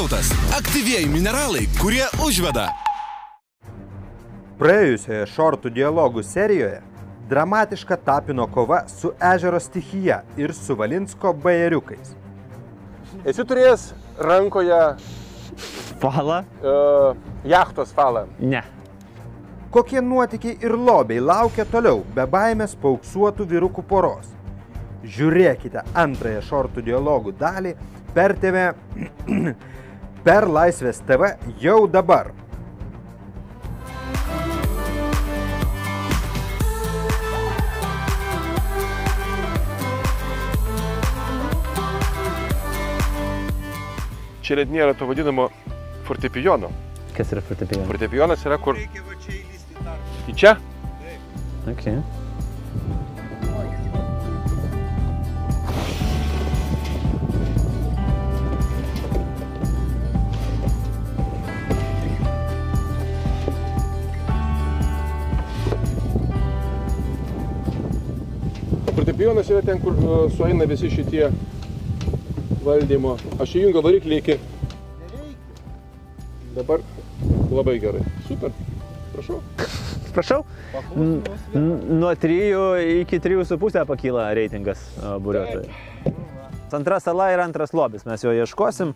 [0.10, 0.58] Vytautas.
[0.58, 2.63] Aktyvieji mineralai, kurie užveda.
[4.58, 6.80] Praėjusioje šortų dialogų serijoje
[7.30, 12.15] dramatiška tapino kova su ežero stichija ir su Valinsko bajeriukais.
[13.22, 13.86] Esi turėjęs
[14.17, 14.82] rankoje
[16.02, 16.41] Pala?
[16.41, 17.13] uh,
[17.45, 18.26] jachtos falą.
[18.39, 18.63] Ne.
[19.69, 24.34] Kokie nuotykiai ir lobiai laukia toliau be baimės pauksuotų vyrukų poros.
[25.06, 27.78] Žiūrėkite antrąją šortų dialogų dalį
[28.15, 28.72] per TV,
[30.23, 32.34] per Laisvės TV jau dabar.
[44.43, 45.51] Čia net nėra to vadinamo
[46.08, 46.71] fortepijono.
[47.13, 47.89] Kas yra fortepijonas?
[47.91, 48.79] Fortepijonas yra kur...
[50.29, 50.55] Į čia?
[51.69, 51.99] Okay.
[68.99, 71.29] Fortepijonas yra ten, kur uh, sueina visi šitie
[72.65, 73.13] valdymo.
[73.39, 74.35] Aš įjungiu variklį iki...
[76.57, 76.83] Dabar
[77.47, 78.01] labai gerai.
[78.27, 78.51] Super.
[79.13, 79.38] Prašau.
[80.17, 80.41] Prašau.
[81.55, 82.41] Nuo 3
[83.05, 86.17] iki 3,5 pakyla reitingas a, buriuotojų.
[86.75, 88.91] Antra sala ir antras lobis, mes jo ieškosim.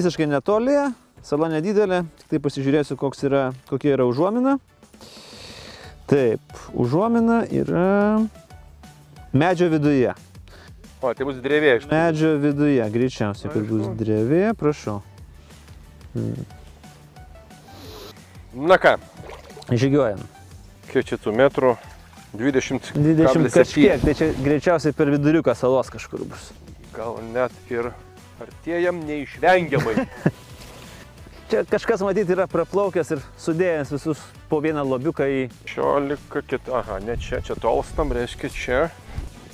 [0.00, 0.80] Visiškai netoli,
[1.20, 2.96] sala nedidelė, tik tai pasižiūrėsiu,
[3.28, 4.56] yra, kokia yra užuomina.
[6.10, 6.40] Taip,
[6.74, 8.26] užuomina yra
[9.32, 10.10] medžio viduje.
[11.00, 14.98] O, tai bus drevė iš Medžio viduje, greičiausiai, kad bus drevė, prašau.
[18.58, 18.96] Na ką,
[19.70, 20.26] Žygiuojam.
[20.90, 21.76] kiek čia tų metrų?
[22.34, 22.90] 20.
[22.98, 26.50] 20 kablis kažkiek, tai čia greičiausiai per viduriuką salos kažkur bus.
[26.98, 27.92] Gal net ir
[28.42, 29.94] artėjam neišvengiamai.
[31.50, 35.40] Čia kažkas matyti yra praplaukęs ir sudėjęs visus po vieną lobiuką į...
[35.66, 36.68] 16, kit...
[36.70, 38.82] aha, ne čia, čia tolstam, reiškia čia.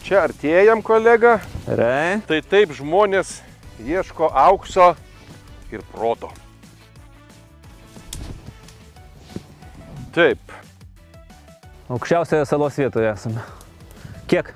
[0.05, 1.39] Čia artėjam, kolega.
[1.65, 2.21] Rai.
[2.29, 3.39] Tai taip žmonės
[3.81, 4.93] ieško aukso
[5.73, 6.29] ir proto.
[10.13, 10.53] Taip,
[11.87, 13.43] Aukščiausioje salos vietoje esame.
[14.27, 14.49] Kiek?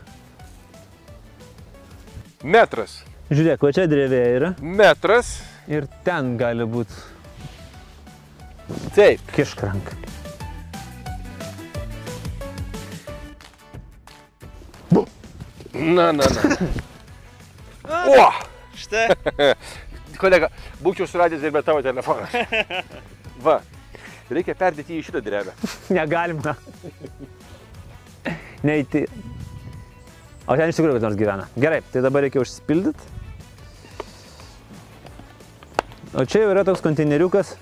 [2.42, 3.00] metras.
[3.31, 4.50] Žiūrėk, va čia drevė yra.
[4.59, 5.37] Metras
[5.70, 7.10] ir ten gali būti
[8.94, 9.20] Taip.
[9.35, 9.94] kiškrank.
[15.80, 16.56] Na, na, na.
[17.90, 18.30] O!
[18.76, 19.09] Štai.
[20.20, 20.50] Kolega,
[20.85, 22.28] būčiau suradęs ir be tavo telefoną.
[23.46, 23.56] Va.
[24.30, 25.54] Reikia perdėti į šitą drevę.
[25.90, 26.54] Negalima.
[28.62, 29.06] Neįti.
[30.46, 31.48] O ten iš tikrųjų kas nors gyvena.
[31.59, 33.18] Gerai, tai dabar reikia užsipildyti.
[36.14, 37.56] O čia jau yra toks konteineriukas,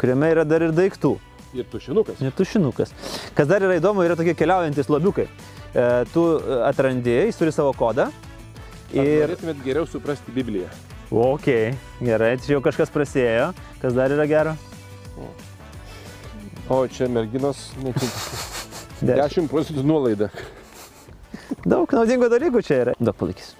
[0.00, 1.16] kuriame yra dar ir daiktų.
[1.52, 2.20] Ir tušinukas.
[2.24, 2.94] Ir tušinukas.
[3.36, 5.26] Kas dar yra įdomu, yra tokie keliaujantis lobiukai.
[5.28, 6.24] E, tu
[6.64, 8.08] atrandi, jis turi savo kodą.
[8.92, 10.70] Ir norėtumėt geriau suprasti Bibliją.
[11.12, 11.48] Ok,
[12.00, 13.50] gerai, čia jau kažkas prasidėjo.
[13.82, 14.56] Kas dar yra gero?
[16.72, 18.08] O čia merginos, ne, čia
[19.02, 19.48] Dešimt.
[19.48, 20.30] 10 procentų nuolaida.
[21.66, 22.94] Daug naudingų dalykų čia yra.
[23.02, 23.52] Daug palaikys.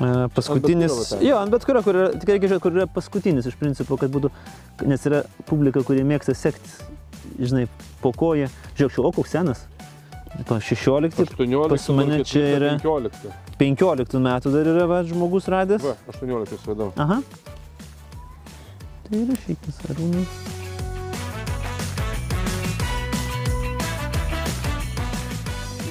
[0.00, 0.92] E, Paskutinis.
[0.92, 3.56] Ant kurio jo, ant bet kurio, kur yra, tik reikia žiūrėti, kur yra paskutinis iš
[3.60, 4.30] principo, kad būtų,
[4.88, 6.72] nes yra publika, kurie mėgsta sekti,
[7.36, 7.66] žinai,
[8.00, 8.48] po koją.
[8.78, 9.66] Žiūrėk, čia, o koks senas.
[10.48, 11.68] To 16, 18.
[11.68, 13.34] pas mane čia yra 15.
[13.60, 15.84] 15 metų dar yra va, žmogus radęs.
[15.84, 16.92] Va, 18 vadau.
[17.02, 17.18] Aha.
[19.04, 20.24] Tai yra šikis, arūnai.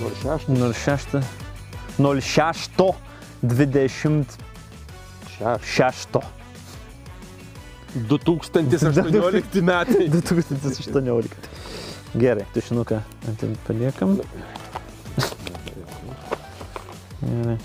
[0.02, 0.50] Nors 6.
[0.74, 1.22] 06.
[2.00, 3.09] 06.
[3.42, 4.38] 26.
[5.62, 6.08] 6.
[7.96, 10.10] 2018 metai.
[10.14, 11.30] 2018.
[12.20, 14.18] Gerai, tušinuką ant ten paliekam.
[17.22, 17.58] Gerai.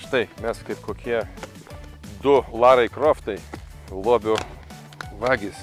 [0.00, 1.20] Štai, mes kaip kokie
[2.24, 3.36] du Larai Croftai,
[3.92, 4.36] lobių
[5.20, 5.58] vagys.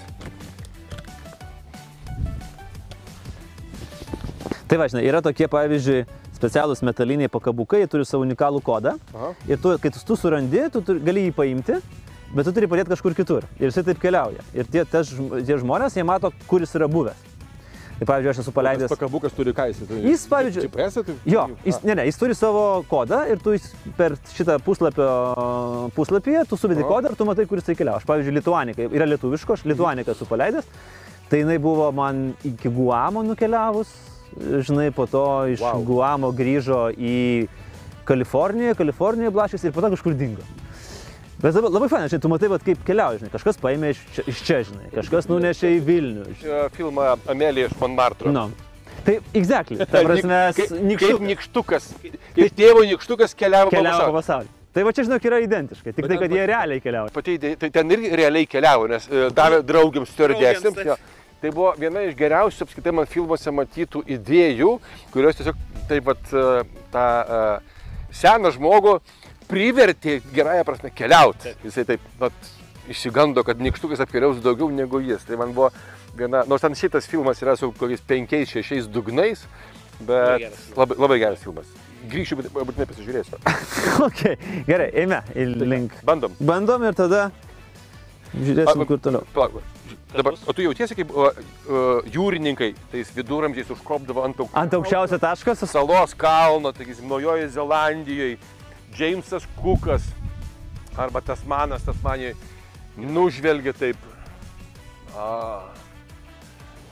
[4.68, 6.06] Tai va, žinai, yra tokie, pavyzdžiui,
[6.38, 8.96] specialūs metaliniai pakabukai, turi savo unikalų kodą.
[9.14, 9.34] Aha.
[9.50, 11.80] Ir tu, kai tu, surandi, tu turi, gali jį paimti,
[12.36, 13.48] bet tu turi padėti kažkur kitur.
[13.60, 14.44] Ir jisai taip keliauja.
[14.54, 17.26] Ir tie, tas, žm- tie žmonės, jie mato, kur jis yra buvęs.
[17.98, 18.92] Tai pavyzdžiui, aš esu paleidęs.
[18.94, 19.78] Pakabukas turi ką jis.
[19.90, 20.04] turi?
[20.06, 21.16] Jis, pavyzdžiui- GPS, tai...
[21.26, 23.56] Jo, jis, ne, ne, jis turi savo kodą ir tu
[23.98, 25.08] per šitą puslapio
[25.96, 26.92] puslapyje, tu suvedi Aha.
[26.92, 27.98] kodą ir tu matai, kur jisai keliauja.
[28.04, 30.68] Aš, pavyzdžiui, Lituanika, yra lietuviško, aš Lituaniką esu paleidęs,
[31.32, 33.90] tai jinai buvo man iki Guamo nukeliavus,
[34.68, 35.24] žinai, po to
[35.54, 35.84] iš Wow.
[35.86, 37.48] Guamo grįžo į
[38.08, 40.46] Kaliforniją, Kaliforniją blaškėsi ir po to kažkur dingo.
[41.38, 44.24] Bet labai, labai fainai, žinai, tu matai, vat, kaip keliauja, žinai, kažkas paėmė iš čia,
[44.32, 46.24] iš čia, žinai, kažkas nunešė į Vilnių.
[46.74, 48.32] Filmą Amelija iš Monmartro.
[48.34, 48.48] No.
[49.06, 50.40] Tai, exactly, ta prasme.
[50.58, 51.92] Kaip nikštukas.
[52.36, 54.50] Kaip tėvo nikštukas keliavo keliavo po pasaulį.
[54.74, 57.14] Tai va čia žinok yra identiškai, tik tai, Bet kad ten- jie realiai keliauja.
[57.14, 60.82] Pati tai ten irgi realiai keliavo, nes e, davė draugiams stewardesėms.
[60.86, 60.98] jo.
[61.42, 64.72] Tai buvo viena iš geriausių apskaitai man filmuose matytų idėjų,
[65.14, 66.46] kurios tiesiog taip pat e,
[66.94, 67.42] tą e,
[68.18, 68.96] seną žmogų
[69.48, 71.54] privertė gerąją prasme keliauti.
[71.64, 72.50] Jisai taip pat
[72.90, 75.24] išsigando, kad nikštukas apkeliaus daugiau negu jis.
[75.28, 75.70] Tai man buvo
[76.18, 79.46] viena, nors ten šitas filmas yra su kokiais penkiais, šešiais dugnais,
[80.00, 81.70] bet labai, labai geras filmas.
[82.08, 83.40] Grįšiu, bet būtinai pasižiūrėsiu.
[84.08, 84.22] ok,
[84.68, 85.96] gerai, eime link.
[86.08, 86.34] Bandom.
[86.42, 87.28] Bandom ir tada
[88.34, 89.28] žiūrėsim, Arba- kur toliau.
[89.36, 89.62] Palauk,
[90.14, 91.32] dabar, o tu jautiesi kaip uh,
[91.68, 94.54] uh, jūrininkai, tais viduramžiais užkopdavo ant, auk...
[94.58, 95.72] Ant aukščiausio taško sus...
[95.72, 98.38] salos kalno, sakysim, Naujojoje Zelandijoje,
[98.96, 100.08] Džeimsas Kukas
[100.98, 102.36] arba Tasmanas, Tasmanijoje,
[102.98, 103.98] nužvelgia taip.
[105.18, 105.28] A.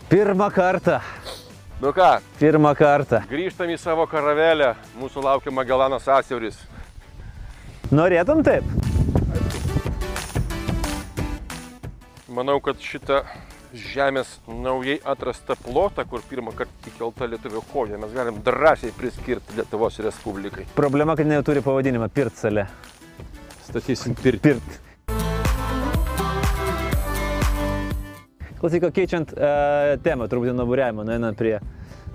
[0.09, 0.99] Pirmą kartą.
[1.81, 3.19] Nu ką, Pirmą kartą.
[3.29, 6.61] grįžtam į savo karavelę, mūsų laukia Magellanas sąsiauris.
[7.91, 8.94] Norėtum taip?
[12.35, 13.21] Manau, kad šitą
[13.71, 20.01] žemės naujai atrastą plotą, kur pirmą kartą įkelta lietuvio koja, mes galim drąsiai priskirti Lietuvos
[20.03, 20.65] Respublikai.
[20.75, 22.65] Problema, kad neturi pavadinimą Pirtsalė.
[23.69, 24.41] Statysim pirtį.
[24.43, 24.67] Pirt.
[28.59, 31.53] Klausyk, keičiant uh, temą, turbūt nuo būriavimo, nueinant prie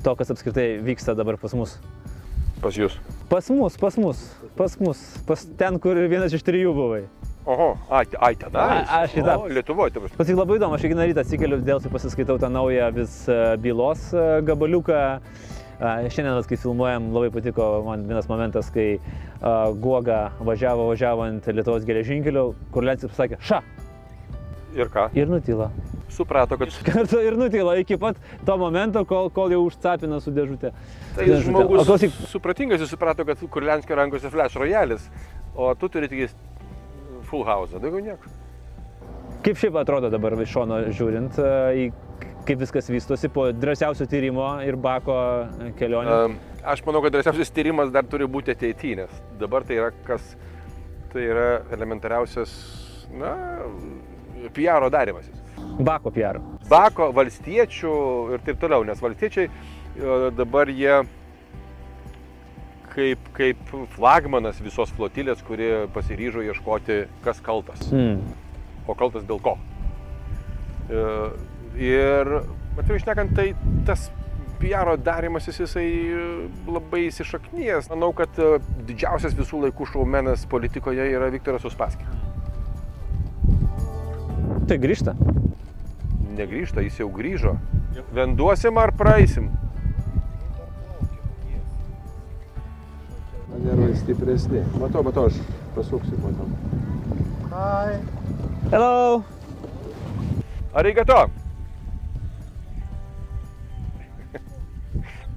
[0.05, 1.79] to, kas apskritai vyksta dabar pas mus.
[2.61, 3.01] Pas jūs.
[3.33, 4.21] Pas mus, pas mus,
[4.61, 7.07] pas mus, pas ten, kur vienas iš trijų buvai.
[7.49, 8.67] Oho, ai, ai tada.
[9.01, 9.37] Aš į tą.
[9.49, 10.11] Lietuvoje, taip.
[10.13, 14.11] Klausyk, labai įdomu, aš kiekvieną rytą atsikeliu, dėl to pasiskaitau tą naują vis e, bylos
[14.13, 15.01] e, gabaliuką.
[15.81, 21.87] Šiandien, kai filmuojam, labai patiko man vienas momentas, kai uh, Guoga važiavo, važiavo ant Lietuvos
[21.89, 23.63] geležinkelio, kur Lencis pasakė, ša,
[24.77, 25.07] Ir ką?
[25.17, 25.71] ir nutyla.
[26.13, 30.75] Suprato, kad Kartu ir nutyla iki pat to momento, kol, kol jau užcapina su dėžutė.
[31.17, 31.47] tai Dėžutė.
[31.49, 35.09] žmogus klausyk, supratingas, jis suprato, kad Kurlenskio rankose flash royalis,
[35.57, 36.27] o tu turi tik
[37.31, 38.37] full house, daugiau nieko.
[39.45, 41.89] kaip šiaip atrodo dabar iš šono žiūrint, e,
[42.45, 45.17] kaip viskas vystosi po drąsiausio tyrimo ir bako
[45.79, 46.37] kelionės.
[46.61, 50.35] Aš manau, kad drąsiausias tyrimas dar turi būti ateityje, nes dabar tai yra kas
[51.13, 52.51] Tai yra elementariausias,
[53.19, 53.35] na,
[54.55, 55.35] PR darimasis.
[55.83, 56.39] Bako PR.
[56.71, 57.95] Bako, valstiečių
[58.37, 61.01] ir taip toliau, nes valstiečiai e, dabar jie
[63.01, 67.89] kaip, kaip flagmanas visos flotilės, kuri pasiryžo ieškoti, kas kaltas.
[67.89, 68.21] Mm.
[68.87, 69.57] O kaltas dėl ko.
[70.91, 71.07] E,
[71.79, 72.29] Ir,
[72.79, 73.53] atvirai šnekant, tai
[73.87, 74.09] tas
[74.61, 75.87] PR darimasis jisai
[76.69, 77.89] labai įsišaknyjęs.
[77.93, 82.11] Manau, kad e, didžiausias visų laikų šaumenas politikoje yra Viktoras Uspaskis.
[84.69, 85.15] Tai grįžta.
[86.37, 87.57] Negrįžta, jis jau grįžo.
[88.15, 89.49] Venduosim ar praeisim?
[93.99, 94.63] Stipresni.
[94.81, 95.39] Matau, matau, aš
[95.75, 96.47] pasuksiu, matau.
[97.51, 97.99] Ai,
[98.71, 99.23] Hello.
[100.75, 101.27] Arigato.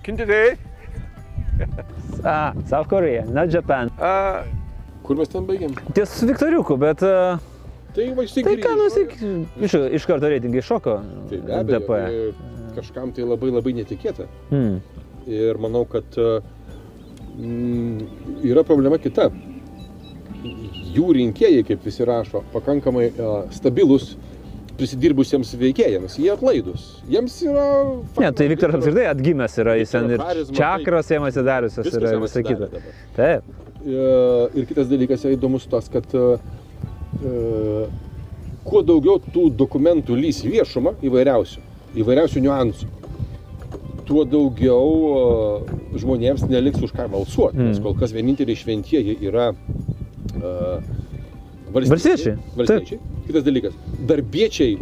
[0.04, 0.58] Kintitei.
[2.24, 3.90] Ah, South Korea, not Japan.
[4.00, 4.46] A,
[5.04, 5.74] Kur mes ten baigėm?
[5.92, 7.04] Ties Viktoriuku, bet...
[7.04, 7.36] Uh,
[7.94, 8.94] Tai va štai tai ką, nu, grįžo.
[8.96, 9.12] sik,
[9.68, 10.96] iš, iš karto reitingai šoko.
[11.30, 11.98] Tai be abejo, DP.
[12.00, 14.26] tai kažkam tai labai labai netikėta.
[14.50, 14.80] Hmm.
[15.30, 16.63] Ir manau, kad mm,
[17.34, 19.30] yra problema kita.
[20.94, 24.12] Jų rinkėjai, kaip visi rašo, pakankamai uh, stabilus
[24.78, 26.18] prisidirbusiems veikėjams.
[26.22, 26.86] Jie atlaidus.
[27.10, 27.66] Jiems yra...
[28.22, 30.24] Ne, tai Viktoras apskritai atgimęs yra, jis ten ir
[30.56, 32.70] čakras jam atsidariusios yra jam visa kita.
[33.18, 33.52] Taip.
[33.84, 34.08] E,
[34.60, 36.26] Ir kitas dalykas yra įdomus tas, kad e,
[37.20, 37.86] e,
[38.66, 41.64] kuo daugiau tų dokumentų lys viešumą įvairiausių,
[42.02, 42.90] įvairiausių niuansų,
[44.14, 44.90] tuo daugiau
[45.66, 47.58] e, žmonėms neliks už ką balsuoti.
[47.58, 47.72] Mm.
[47.72, 49.50] Nes kol kas vieninteliai šventieji yra
[50.38, 50.54] e,
[51.74, 53.00] Valstiečiai, valstiečiai.
[53.26, 53.74] Kitas dalykas,
[54.06, 54.76] darbiečiai.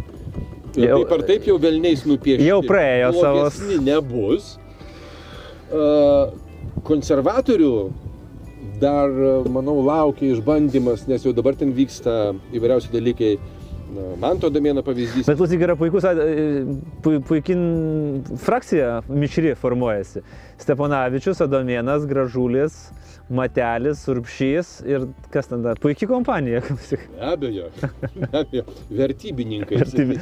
[0.76, 2.44] Jau- Jau, taip ar taip jau velniais nupiešti.
[2.50, 4.58] Jau praėjo savo- nebus.
[5.72, 5.86] E,
[6.84, 7.72] Konservatorių
[8.82, 13.38] dar, e, manau, laukia išbandymas, nes jau dabar ten vyksta įvairiausi dalykai.
[13.38, 13.48] Na,
[14.20, 15.26] man to domėna pavyzdys.
[15.28, 16.64] Bet klausyk, yra puikus, e,
[17.04, 17.62] pu, puikin
[18.42, 20.22] frakcija mišri formuojasi.
[20.62, 22.76] Steponavičius, Adomėnas, Gražulis,
[23.32, 25.80] Matelis, Urpšys ir kas ten dar?
[25.82, 26.62] Puikiai kompanija.
[26.92, 27.00] Be
[27.32, 27.68] abejo,
[28.14, 28.64] be abejo.
[29.02, 29.80] Vertybininkai.
[29.82, 30.18] Vertybių,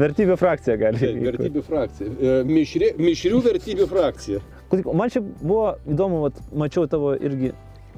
[0.00, 1.02] vertybių frakcija gali.
[1.02, 2.14] Taip, Vertybių frakcija.
[2.14, 4.42] E, Mišri, mišrių vertybių frakcija.
[4.90, 7.52] Man čia buvo įdomu, vat, mačiau tavo irgi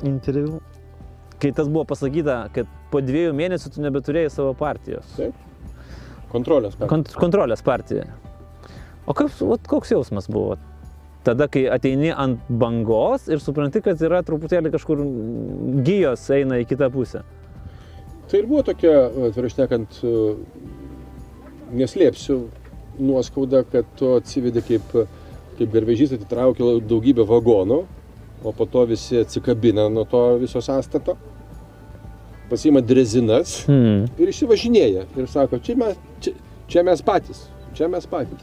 [0.05, 0.59] interviu,
[1.41, 5.19] kai tas buvo pasakyta, kad po dviejų mėnesių tu nebeturėjai savo partijos.
[6.33, 6.75] Kontrolės.
[6.75, 6.91] partija.
[6.91, 8.07] Kont kontrolės partija.
[9.07, 10.57] O kaip, vat, koks jausmas buvo?
[11.27, 15.03] Tada, kai ateini ant bangos ir supranti, kad yra truputėlį kažkur
[15.87, 17.23] gyjos eina į kitą pusę.
[18.31, 18.93] Tai ir buvo tokia,
[19.29, 20.15] atvirai šnekant, e,
[21.79, 22.41] neslėpsiu
[22.99, 24.95] nuoskauda, kad tu atsivedė kaip,
[25.59, 27.81] kaip garvežys atitraukė daugybę vagonų,
[28.47, 31.17] o po to visi atsikabina nuo to viso sąstato,
[32.51, 34.07] pasiima drezinas Hmm.
[34.19, 36.33] ir išsivažinėja ir sako, čia mes, čia,
[36.69, 38.43] čia mes patys, čia mes patys.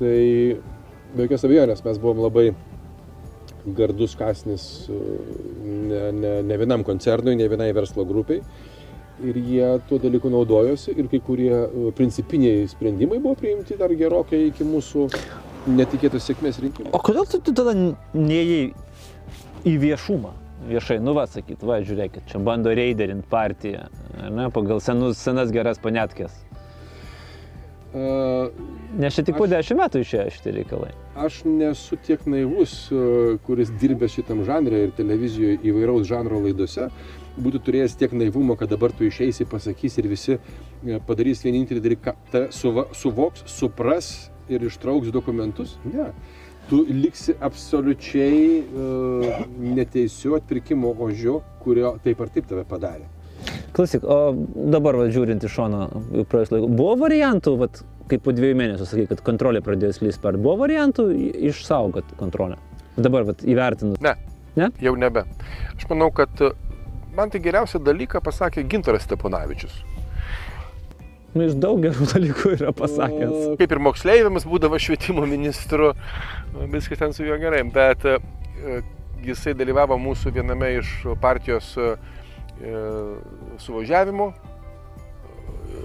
[0.00, 0.16] Tai
[1.14, 2.50] be jokios abejonės mes buvom labai
[3.76, 4.98] gardus kasnis e,
[5.64, 8.40] ne, ne, ne vienam koncernui, ne vienai verslo grupiai.
[9.20, 14.46] Ir jie tuo dalyku naudojosi ir kai kurie e, principiniai sprendimai buvo priimti dar gerokai
[14.48, 15.10] iki mūsų
[15.76, 16.94] netikėtos sėkmės rinkimų.
[16.96, 18.70] O kodėl tu, tu tada neėjai
[19.68, 20.32] į viešumą?
[20.68, 23.86] Viešai, nu va, sakyt, va, žiūrėkit, čia bando reiderint partiją,
[24.20, 26.34] ar ne, pagal senus, senas geras panetkės.
[27.90, 28.52] Uh,
[28.98, 30.90] Nes čia tik po dešimt metų išėjo šitie reikalai.
[31.18, 32.74] Aš nesu tiek naivus,
[33.46, 36.86] kuris dirbęs šitam žanrė ir televizijoje įvairaus žanro laidose,
[37.38, 40.38] būtų turėjęs tiek naivumo, kad dabar tu išeisi, pasakys ir visi
[41.06, 42.14] padarys vienintelį dalyką,
[42.54, 44.12] suvoks, supras
[44.50, 45.76] ir ištrauks dokumentus.
[45.86, 46.10] Ne.
[46.70, 53.08] Tu liksi absoliučiai uh, neteisiu atpirkimo ožiu, kurio taip ar taip tave padarė.
[53.74, 54.34] Klausyk, o
[54.70, 55.86] dabar va, žiūrint iš šono,
[56.30, 60.38] praėjus laiku, buvo variantų, vat, kaip po dviejų mėnesių sakai, kad kontrolė pradėjo slysti per,
[60.38, 61.06] buvo variantų
[61.50, 62.58] išsaugot kontrolę.
[63.00, 64.02] Dabar vat, įvertinus.
[64.04, 64.14] Ne.
[64.58, 64.70] Ne?
[64.82, 65.22] Jau nebe.
[65.76, 66.50] Aš manau, kad e,
[67.16, 69.76] man tai geriausią dalyką pasakė Gintaras Steponavičius.
[71.30, 73.52] Nu, iš daug gerų dalykų yra pasakęs.
[73.60, 75.92] Kaip ir moksleiviams būdavo švietimo ministru,
[76.72, 78.18] viskas ten su juo gerai, bet e,
[79.22, 81.92] jisai dalyvavo mūsų viename iš partijos e,
[83.62, 85.84] suvažiavimų, e,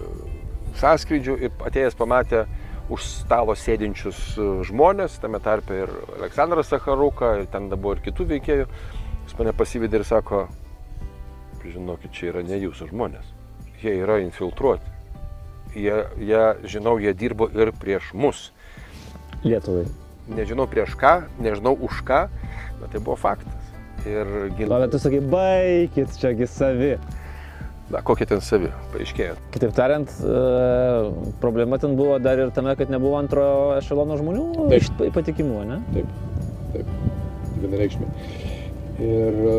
[0.81, 2.47] sąskrydžių ir atėjęs pamatė
[2.89, 4.17] už stalo sėdinčius
[4.65, 8.67] žmonės, tame tarpe ir Aleksandras Sakharuka, ir ten buvo ir kitų veikėjų.
[9.25, 10.43] Jis mane pasivedė ir sako,
[11.65, 13.31] žinokit, čia yra ne jūsų žmonės,
[13.81, 14.94] jie yra infiltruoti.
[15.75, 18.51] Jie, jie, žinau, jie dirbo ir prieš mus.
[19.43, 19.85] Lietuvai.
[20.31, 22.25] Nežinau prieš ką, nežinau už ką,
[22.79, 23.53] bet tai buvo faktas.
[24.05, 24.69] ir O ginti.
[24.69, 26.95] bet tu sakai, baikit, čiagi savi.
[27.89, 29.35] Na, kokie ten savi, paaiškėjo.
[29.53, 30.39] Kitaip tariant, e,
[31.41, 34.81] problema ten buvo dar ir tame, kad nebuvo antro ešelono žmonių Taip.
[34.81, 35.77] iš patikimų, ne?
[35.93, 36.07] Taip,
[36.73, 36.87] taip,
[37.61, 38.09] vienareikšmiai.
[39.05, 39.57] Ir e,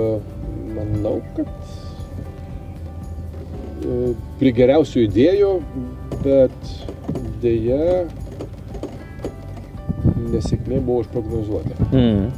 [0.75, 1.47] manau, kad
[3.87, 5.53] e, prie geriausių idėjų,
[6.27, 6.71] bet
[7.43, 8.07] dėja
[10.33, 11.77] nesėkmė buvo užprognozuota.
[11.93, 12.31] Mm.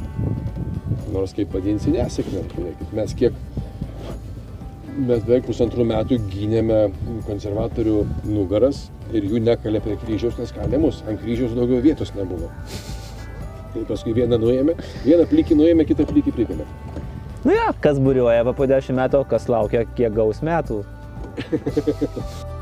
[1.13, 3.39] Nors kaip vadinsi nesėkmė, žiūrėkit, mes kiek,
[4.99, 6.81] mes beveik pusantrų metų gynėme
[7.27, 12.51] konservatorių nugaras ir jų nekalė prie kryžiaus, nes kalė mus, ant kryžiaus daugiau vietos nebuvo.
[13.73, 16.69] Tai paskui vieną nuėmė, vieną plikį nuėmė, kitą plikį prikalė.
[17.45, 20.83] Nu ja, kas buriuoja po 10 metų, kas laukia, kiek gaus metų.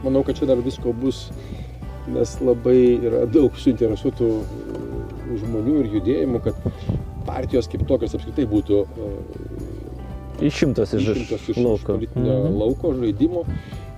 [0.00, 1.26] Aš manau, kad čia dar visko bus,
[2.08, 6.56] nes labai yra daug suinteresuotų e, žmonių ir judėjimų, kad
[7.26, 9.10] partijos kaip tokios apskritai būtų e,
[10.48, 11.98] Išimtos iš, išimtos iš, iš lauko.
[11.98, 12.56] politinio Mhm.
[12.62, 13.44] lauko žaidimo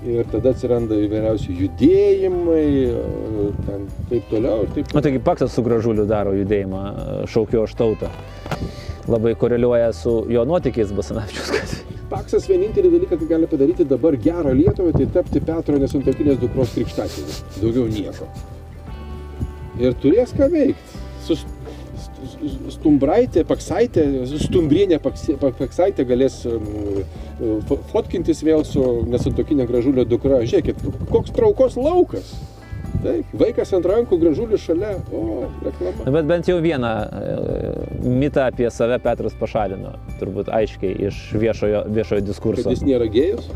[0.03, 5.63] ir tada atsiranda įvairiausi judėjimai, e, ten taip toliau ir taip O taigi Paksas su
[5.63, 6.83] gražuliu daro judėjimą
[7.31, 8.11] šaukiu aš tautą.
[9.11, 11.97] Labai koreliuoja su jo nuotykiais Basanavičius gatvėje.
[12.13, 17.39] Paksas vienintelį dalyką, ką gali padaryti dabar gerą Lietuvą, tai tapti Petro nesantokinės dukros krikštatėviu.
[17.63, 18.29] Daugiau nieko.
[19.81, 21.01] Ir turės ką veikti.
[21.25, 21.59] St-
[22.73, 24.05] stumbraitė, paksaitė,
[24.45, 26.65] stumbrienė paksaitė galės um,
[27.69, 30.43] fo- fotkintis vėl su nesantokinė gražulio dukra.
[30.45, 32.35] Žiūrėkit, koks traukos laukas.
[33.03, 35.23] Taip, vaikas ant rankų, gražulis šalia, o
[35.65, 36.13] reklama.
[36.15, 37.33] Bet bent jau vieną e,
[38.07, 42.71] mitą apie save Petras pašalino, turbūt aiškiai iš viešojo, viešojo Kad diskurso.
[42.71, 43.49] jis nėra gėjus?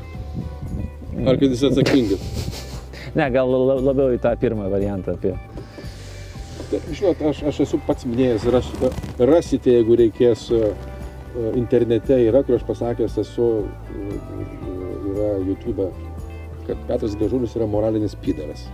[1.26, 2.24] Ar kad jis atsakingas?
[3.16, 5.36] Ne, gal la- labiau į tą pirmą variantą apie.
[6.72, 8.66] Tai, Žinot, aš, aš esu pats minėjęs, ras,
[9.22, 13.46] rasite, jeigu reikės e, e, internete, yra, kur aš pasakęs esu,
[15.14, 15.86] yra YouTube,
[16.66, 18.66] kad Petras Gažulis yra moralinis pydaras.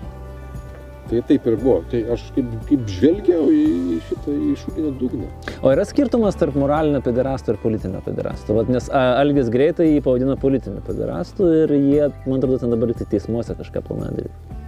[1.12, 1.82] Tai taip ir buvo.
[1.92, 5.26] Tai aš kaip, kaip žvelgiau į šitą iššūkinę dugną.
[5.60, 8.56] O yra skirtumas tarp moralinio pederasto ir politinio pederasto.
[8.56, 13.12] Vat, nes Algis greitai jį pavadino politiniu pederastu ir jie, man atrodo, ten dabar tik
[13.12, 14.58] teismuose kažką planuoja daryti.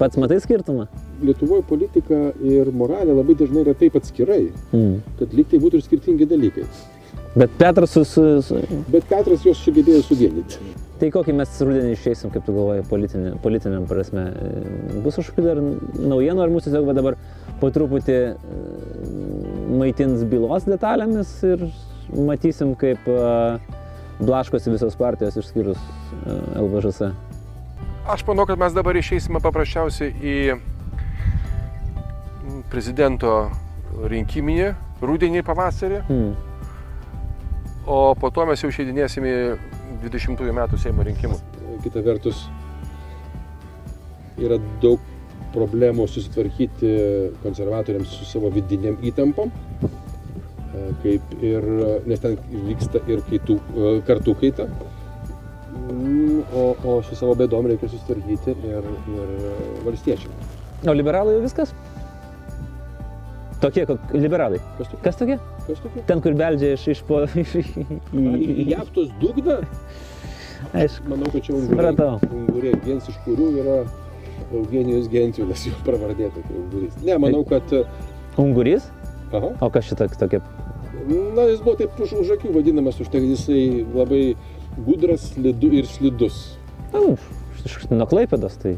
[0.00, 0.88] Pats matai skirtumą?
[1.22, 5.02] Lietuvoje politika ir moralė labai dažnai yra taip atskirai, Mm.
[5.18, 6.64] kad lyg tai būtų ir skirtingi dalykai.
[7.36, 8.02] Bet Petras su,
[8.42, 8.58] su...
[8.90, 10.58] Bet Petras juos sugebėjo suvienyti.
[11.02, 14.22] Tai kokį mes rudenį išeisim, kaip tu galvoji, politinė, politiniam prasme?
[15.02, 15.58] Bus kažkokių dar
[15.98, 17.16] naujienų, ar mūsų tiesiog dabar
[17.58, 18.36] po truputį e,
[19.80, 21.64] maitins bylos detalėmis ir
[22.14, 23.18] matysim, kaip e,
[24.22, 27.02] blaškosi visos partijos išskyrus e, LVŽS.
[28.14, 30.38] Aš manau, kad mes dabar išeisime paprasčiausiai į
[32.70, 33.50] prezidento
[34.06, 34.70] rinkiminį
[35.02, 36.34] rudenį pavasarį, Hmm.
[37.90, 39.38] o po to mes jau išeidinėsim į
[40.02, 41.42] 20 metų Seimo rinkimus.
[41.84, 42.46] Kita vertus,
[44.40, 45.02] yra daug
[45.52, 46.92] problemų susitvarkyti
[47.42, 51.68] konservatoriams su savo vidiniam įtampom, e, kaip ir,
[52.08, 52.38] nes ten
[52.70, 54.68] vyksta ir kaitų, e, kartų kaita.
[55.72, 56.22] Mm,
[56.52, 59.30] O, o su savo bėdom reikia susitvarkyti ir, ir
[59.86, 60.32] valstiečiam.
[60.84, 61.72] O liberalai jau viskas?
[63.62, 64.58] Tokie, kok- liberalai.
[64.78, 65.02] Kas tokie?
[65.06, 65.36] Kas tokie?
[65.68, 66.02] Kas tokie?
[66.08, 67.20] Ten, kur beldžia iš, iš po...
[67.42, 68.22] Iš, į,
[68.64, 69.60] Į jachtos dugną,
[70.74, 71.06] aišku.
[71.12, 72.74] manau, kad čia unguriai.
[72.84, 73.76] Vienas iš kurių yra
[74.52, 76.98] Eugenijus Gentvilas, jo pravardė tokia ungurys.
[77.06, 77.70] Ne, manau, kad...
[77.72, 77.84] e,
[78.42, 78.90] Ungurys?
[79.32, 79.52] Aha.
[79.64, 80.42] O kas šitą tokia?
[81.08, 83.62] Na, jis buvo taip už, už akių vadinamas, už tai, kad jisai
[83.94, 84.22] labai
[84.86, 86.42] gudras slidu ir slidus.
[86.92, 87.14] Nu,
[87.64, 88.74] iš nuo Klaipėdos, tai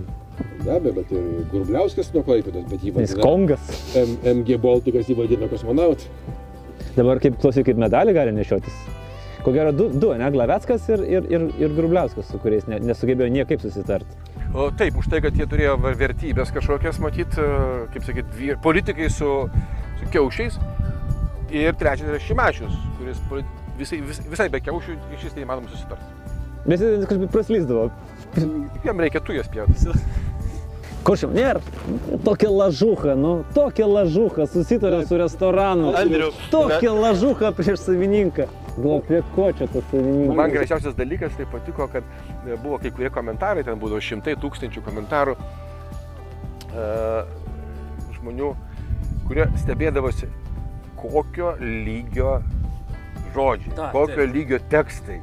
[0.65, 3.73] Be abejo, bet ir Gurbliauskas nuo Klaipėdos, bet jį jis vadina kongas.
[4.01, 6.09] M MG Baltikas jį vadina kosmonautu.
[6.95, 8.77] Dabar kaip klausyk, kaip medalį gali nešiotis.
[9.45, 13.29] Ko gero du, du ne, Glaveckas ir, ir, ir, ir Grubliauskas, su kuriais ne, nesugebėjo
[13.35, 14.17] niekaip susitarti.
[14.55, 17.49] O taip, už tai, kad jie turėjo vertybės kažkokias, matyt, e,
[17.93, 18.31] kaip sakyt,
[18.65, 19.33] politikai su,
[19.99, 20.57] su kiaušiais.
[21.55, 23.21] Ir trečias yra Šimašius, kuris
[23.79, 26.09] visai, vis, visai be kiaušių iš vis neįmanoma susitarti.
[26.65, 27.89] Bet jis kažkaip praslyzdavo.
[28.85, 29.87] Jam reikia tujas pjautis.
[31.05, 31.35] Kur šiam?
[31.37, 31.61] Nėra.
[32.25, 35.93] Tokia lažuha, nu, tokia lažuha, susitarė su restoranu.
[36.01, 38.47] Andriau, Tokia lažuha prieš savininką.
[38.79, 40.39] Gal prie ko čia tas savininkas?
[40.39, 42.09] Man gražiausias dalykas tai patiko, kad
[42.47, 46.89] e, buvo kai kurie komentarai, ten būdavo šimtai tūkstančių komentarų e,
[48.17, 48.51] žmonių,
[49.29, 50.31] kurie stebėdavosi,
[51.05, 52.39] kokio lygio
[53.37, 55.21] žodžiai, kokio lygio tekstai.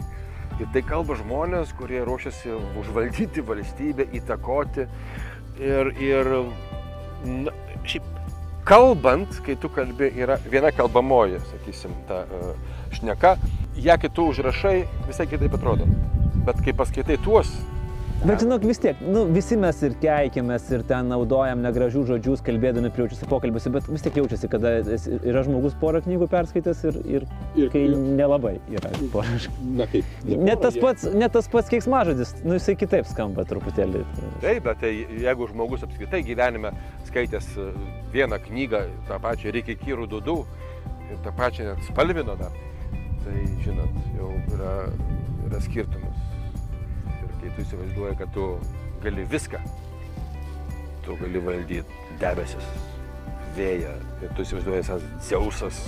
[0.61, 4.85] Ir tai kalba žmonės, kurie ruošiasi užvaldyti valstybę, įtakoti.
[5.61, 6.29] Ir, ir
[7.25, 7.53] na,
[7.89, 8.05] šiaip,
[8.67, 12.53] kalbant, kai tu kalbi, yra viena kalbamoji, sakysim, ta uh,
[12.93, 13.35] šneka,
[13.81, 14.75] ją kitų užrašai
[15.09, 15.89] visai kitaip atrodo.
[16.45, 17.49] Bet kai paskaitai tuos,
[18.21, 22.91] Bet žinok, vis tiek, nu, visi mes ir keikėmės, ir ten naudojam negražių žodžius, kalbėdami
[22.93, 24.73] priučiuose pokalbiuose, bet vis tiek jaučiasi, kada
[25.25, 27.25] yra žmogus porą knygų perskaitęs ir, ir,
[27.57, 29.39] Ir- kai ir- nelabai yra porą.
[29.79, 30.05] Na kaip.
[30.29, 34.03] Net tas pats, net tas pats keiksmažodis, nu jisai kitaip skamba truputėlį.
[34.45, 34.93] Taip, bet tai
[35.25, 36.75] jeigu žmogus apskritai gyvenime
[37.09, 37.71] skaitęs e,
[38.13, 40.37] vieną knygą, tą pačią Reikia Kyrų Dudų
[41.09, 42.53] ir tą pačią net spalvino dar,
[43.25, 44.75] tai žinot, jau yra,
[45.49, 46.20] yra skirtumas.
[47.41, 48.47] Kai tu įsivaizduoji, kad tu
[49.01, 49.59] gali viską,
[51.05, 51.81] tu gali valdyti
[52.21, 52.67] debesis,
[53.57, 55.81] vėją, ir tu įsivaizduoji esas Dzeusas,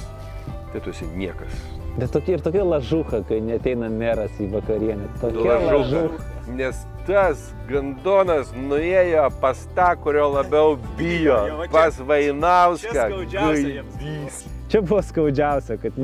[0.74, 1.54] tai tu esi niekas.
[1.93, 5.12] Bet tokia ir tokia lažuha, kai neteina meras į vakarienę.
[5.22, 5.76] Tokia Lažuka.
[5.78, 6.30] lažuha.
[6.58, 11.38] Nes tas gandonas nuėjo pas tą, kurio labiau bijo.
[11.72, 13.06] Pas Vainauską.
[13.30, 14.41] Gaidys.
[14.74, 16.01] Čia buvo skaudžiausia, kad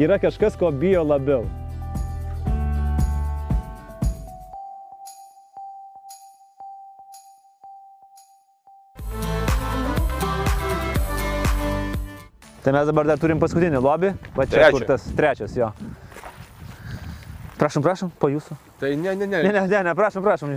[0.00, 1.44] yra kažkas, ko bijo labiau.
[12.64, 14.72] Tai mes dabar dar turim paskutinį lobį, va čia Trečią.
[14.74, 15.70] kur tas trečias jo.
[17.58, 18.56] Prašom, prašom, po jūsų.
[18.78, 19.42] Tai ne, ne, ne.
[19.42, 20.54] Ne, ne, ne, ne prašom, prašom.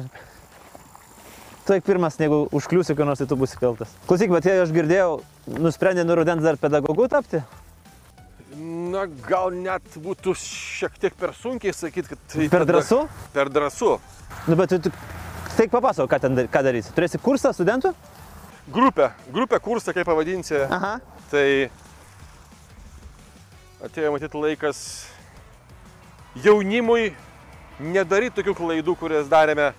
[1.66, 3.94] Tu eik pirmas, jeigu užkliusi, kai nors tai tu būsi kaltas.
[4.10, 5.20] Klausyk, bet jei aš girdėjau,
[5.62, 7.42] nusprendė nuo rudens dar pedagogu tapti.
[8.92, 12.48] Na, gal net būtų šiek tiek per sunkiai sakyti, kad tai...
[12.52, 13.04] Per drąsu?
[13.34, 13.94] Per drąsu.
[14.50, 14.92] Nu, bet tu, tu
[15.56, 16.92] teik papasako, ką ten ką darysi.
[16.98, 17.94] Turėsi kursą studentų?
[18.74, 20.98] Grupė, grupė kursą, kaip pavadinsi, Aha.
[21.32, 21.46] tai
[23.86, 24.80] atėjo matyti laikas
[26.44, 27.12] jaunimui
[27.82, 29.72] nedaryti tokių klaidų, kurias darėme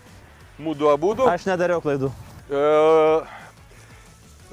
[0.62, 1.26] mūdu abudu.
[1.30, 2.10] Aš nedariau klaidų.
[2.50, 2.62] E,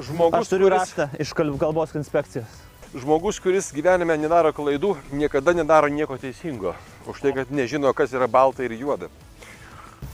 [0.06, 2.47] žmogus, Aš turiu kuris, raštą iš kalb- kalbos inspekcijos.
[2.93, 6.76] žmogus, kuris gyvenime nedaro klaidų, niekada nedaro nieko teisingo.
[7.08, 9.10] Už tai, kad nežino, kas yra balta ir juoda.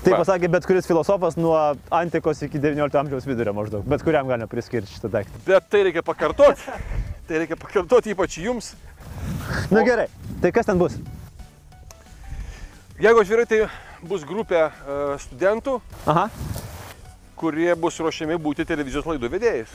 [0.06, 1.56] Tai pasakė bet kuris filosofas nuo
[1.93, 3.86] antikos iki XIX amžiaus vidurio maždaug.
[3.89, 5.41] Bet kuriam galima priskirti šitą daiktą.
[5.47, 6.76] Bet tai reikia pakartoti.
[7.26, 8.76] Tai reikia pakartoti ypač jums.
[9.72, 10.06] Na nu, gerai,
[10.43, 10.99] tai kas ten bus?
[13.01, 13.64] Jeigu atvirai, tai
[14.06, 14.70] bus grupė e,
[15.26, 16.30] studentų, Aha.
[17.39, 19.74] kurie bus ruošiami būti televizijos laidų vedėjais.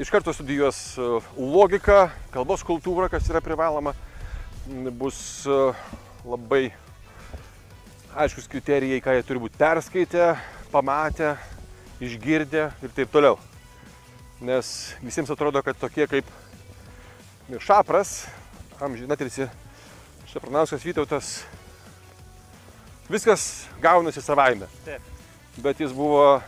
[0.00, 1.08] Iš karto studijuos e,
[1.40, 2.04] logiką,
[2.36, 3.96] kalbos kultūrą, kas yra privaloma.
[5.00, 5.58] Bus e,
[6.28, 6.66] labai
[8.14, 10.34] aiškus kriterijai, ką jie turi būti perskaitę,
[10.72, 11.32] pamatę,
[12.02, 13.38] išgirdę ir taip toliau.
[14.44, 16.28] Nes visiems atrodo, kad tokie kaip
[17.62, 18.26] Šapras,
[18.80, 19.48] amžinatilsi
[20.28, 21.32] Šapranauskas Vytautas,
[23.08, 24.68] viskas gaunasi savaime.
[25.62, 26.40] Bet jis buvo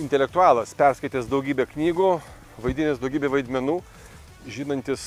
[0.00, 2.14] intelektualas, perskaitęs daugybę knygų,
[2.60, 3.80] vaidinęs daugybę vaidmenų,
[4.48, 5.02] žinantis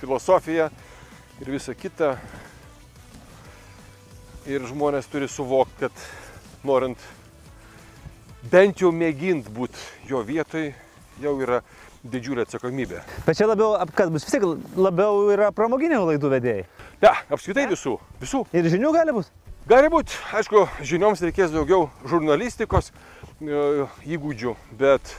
[0.00, 0.70] filosofiją
[1.40, 2.16] ir visą kitą.
[4.44, 6.00] Ir žmonės turi suvokti, kad
[6.68, 7.00] norint
[8.52, 10.66] bent jau mėgint būti jo vietoj,
[11.22, 11.62] jau yra
[12.04, 13.00] didžiulė atsakomybė.
[13.24, 14.44] Bet čia labiau, kas bus, vis tiek
[14.76, 16.66] labiau yra pramoginių laidų vedėjai.
[17.00, 18.42] Ne, apskritai visų, visų.
[18.52, 19.32] Ir žinių gali būti.
[19.70, 25.14] Gali būti, aišku, žinioms reikės daugiau žurnalistikos e, įgūdžių, bet,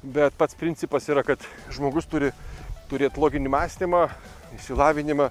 [0.00, 2.32] bet pats principas yra, kad žmogus turi
[2.88, 4.06] turėti loginį mąstymą,
[4.56, 5.28] įsilavinimą,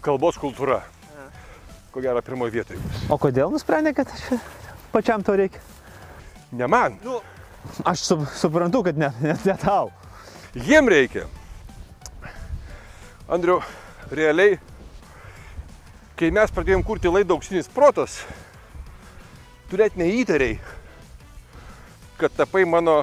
[0.00, 0.80] kalbos kultūra.
[1.94, 2.80] Ko gero pirmoje vietoje.
[3.06, 4.40] O kodėl nusprendė, kad čia
[4.90, 5.62] pačiam to reikia?
[6.54, 6.98] Ne man,
[7.84, 9.90] Aš su, suprantu, kad ne, ne, ne tau.
[10.54, 11.24] jiem reikia.
[13.28, 13.60] Andriu,
[14.12, 14.58] realiai,
[16.18, 18.18] kai mes pradėjom kurti laidą Auksinis protas,
[19.70, 20.58] tu net neįtariai,
[22.20, 23.00] kad tapai mano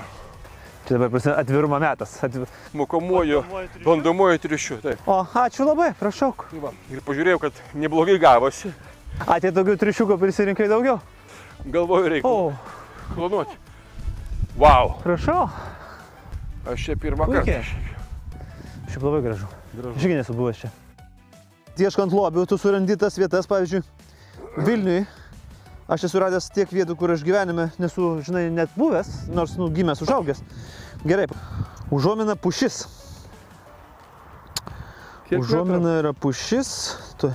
[0.91, 2.23] Čia dabar prasideda atvirumo metas.
[2.23, 2.45] Atvi...
[2.73, 3.43] mokomuoju
[3.85, 4.81] bandomuoju triušiu.
[4.83, 4.99] Taip.
[5.07, 6.33] O, ačiū labai, prašau.
[6.49, 8.73] Tai va, Ir pažiūrėjau, kad neblogai gavosi.
[9.23, 10.97] Atė daugiau triušiukų prisirinkai daugiau.
[11.63, 12.51] Galvoju, reikia O,
[13.13, 13.55] planuoti.
[14.59, 15.47] Wow, prašau.
[16.67, 17.39] aš čia pirmą kartą.
[17.39, 17.63] Puikiai.
[18.91, 19.47] Šiaip labai gražu.
[19.71, 20.11] Gražu.
[20.11, 20.73] Nesu buvęs čia.
[21.79, 23.79] Ieškant lobių, tu surandi tas vietas, pavyzdžiui,
[24.59, 25.05] Vilniui.
[25.91, 29.99] Aš esu radęs tiek vietų, kur aš gyvenime nesu, žinai, net buvęs, nors, nu, gimęs,
[30.05, 30.39] užaugęs.
[31.03, 31.25] Gerai.
[31.91, 32.85] Užuomina pušis.
[35.35, 36.69] Užuomina yra pušis.
[37.19, 37.31] Tu.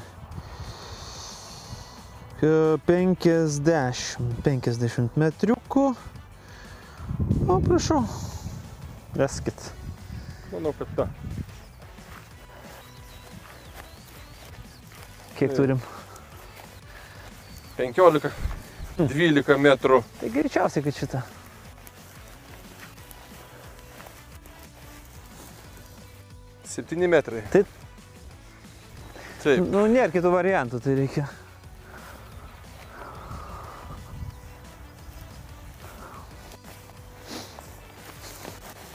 [2.41, 5.85] 50, 50 metriukų.
[7.49, 8.01] O, prašau.
[9.17, 9.69] Veskit.
[10.55, 11.09] Manau, kad ta.
[15.37, 15.85] Kiek turim?
[17.77, 18.31] 15,
[18.97, 20.01] 12 metrų.
[20.21, 21.23] Tai greičiausiai, kad šitą.
[26.65, 27.43] Septyni metrai.
[27.53, 27.69] Taip.
[29.43, 29.61] Taip.
[29.71, 31.27] Nu, nėra kitų variantų, tai reikia.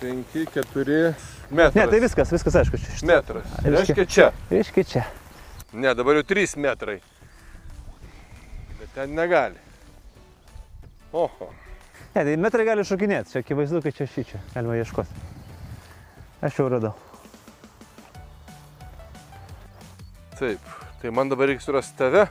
[0.01, 1.13] Penki, keturi
[1.53, 1.85] metrai.
[1.85, 2.79] Ne, tai viskas, viskas aišku.
[2.81, 3.07] Šitą.
[3.11, 3.51] Metras.
[3.65, 4.31] Reiškia- čia.
[4.49, 5.03] Reiškia čia.
[5.73, 6.99] Ne, dabar jau 3 metrai.
[8.95, 9.59] Ten negali.
[11.13, 11.53] Oho.
[12.15, 14.41] Ne, tai metrai gali šokinėti, čia akivaizdu, kad čia šį čia.
[14.51, 15.23] Galima ieškoti.
[16.43, 16.91] Aš jau radau.
[20.39, 20.71] Taip.
[21.01, 22.25] Tai man dabar reikia surasti tave.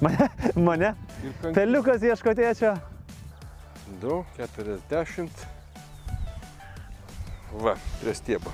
[0.00, 0.28] Mane?
[0.56, 0.94] Mane?
[1.42, 1.54] Kank...
[1.54, 2.74] Peliukas ieško tėčio.
[4.00, 5.46] 2, 40.
[7.60, 8.52] Va, prie stiebo.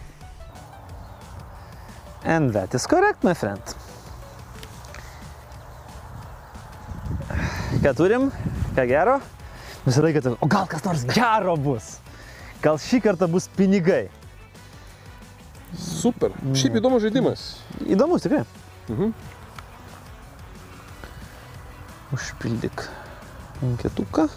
[2.24, 3.62] And that is correct, my friend.
[7.88, 8.30] Ką turim?
[8.76, 9.20] Ką gero?
[9.86, 11.86] Visą laiką taip, o gal kas nors gero bus?
[12.60, 14.10] Gal šį kartą bus pinigai?
[15.72, 16.34] Super.
[16.52, 17.46] Šiaip įdomus žaidimas.
[17.88, 18.42] Įdomus tikrai.
[18.92, 19.14] Mhm.
[22.12, 22.84] Užpildyk
[23.64, 24.28] anketuką.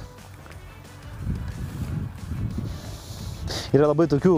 [3.76, 4.38] Yra labai tokių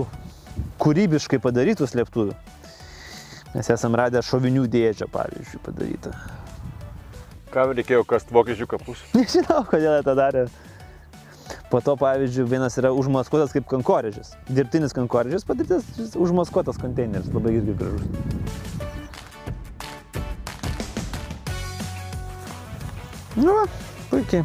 [0.81, 2.33] kūrybiškai padarytų slėptuvių.
[3.53, 6.17] Mes esam radę šovinių dėžę, pavyzdžiui, padarytą.
[7.53, 9.01] Kam reikėjo kast vokiečių kapus?
[9.17, 10.47] Nežinau, kodėl jie tą darė.
[11.69, 14.31] Po to, pavyzdžiui, vienas yra užmaskuotas kaip kankorėžis.
[14.49, 17.29] Dirbtinis kankorėžis padarytas užmaskuotas konteineris.
[17.33, 18.05] Labai irgi gražus.
[23.37, 23.67] Nu, va,
[24.09, 24.41] puikiai.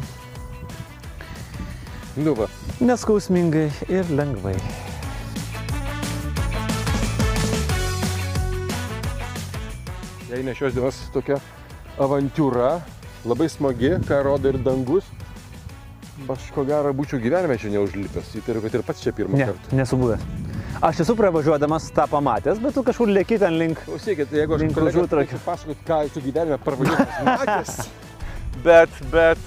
[2.21, 2.49] Nu va.
[2.81, 4.53] Neskausmingai ir lengvai.
[10.29, 11.37] Jei ne šios dienos tokia
[11.99, 12.79] avantūra,
[13.25, 15.07] labai smagi, ką rodo ir dangus.
[16.29, 18.33] Aš ko gero būčiau gyvenime čia neužlipęs.
[18.41, 19.75] Įtariu, kad ir pats čia pirmą Ne, kartą.
[19.79, 20.23] nesu buvęs.
[20.83, 23.79] Aš esu pravažiuodamas tą pamatęs, bet tu kažkur lėki ten link.
[23.85, 25.05] Klausykit, jeigu aš užutrakio.
[25.07, 27.89] norėčiau pasakot, ką tu gyvenime pravažiuotas matęs.
[28.67, 29.37] bet, bet,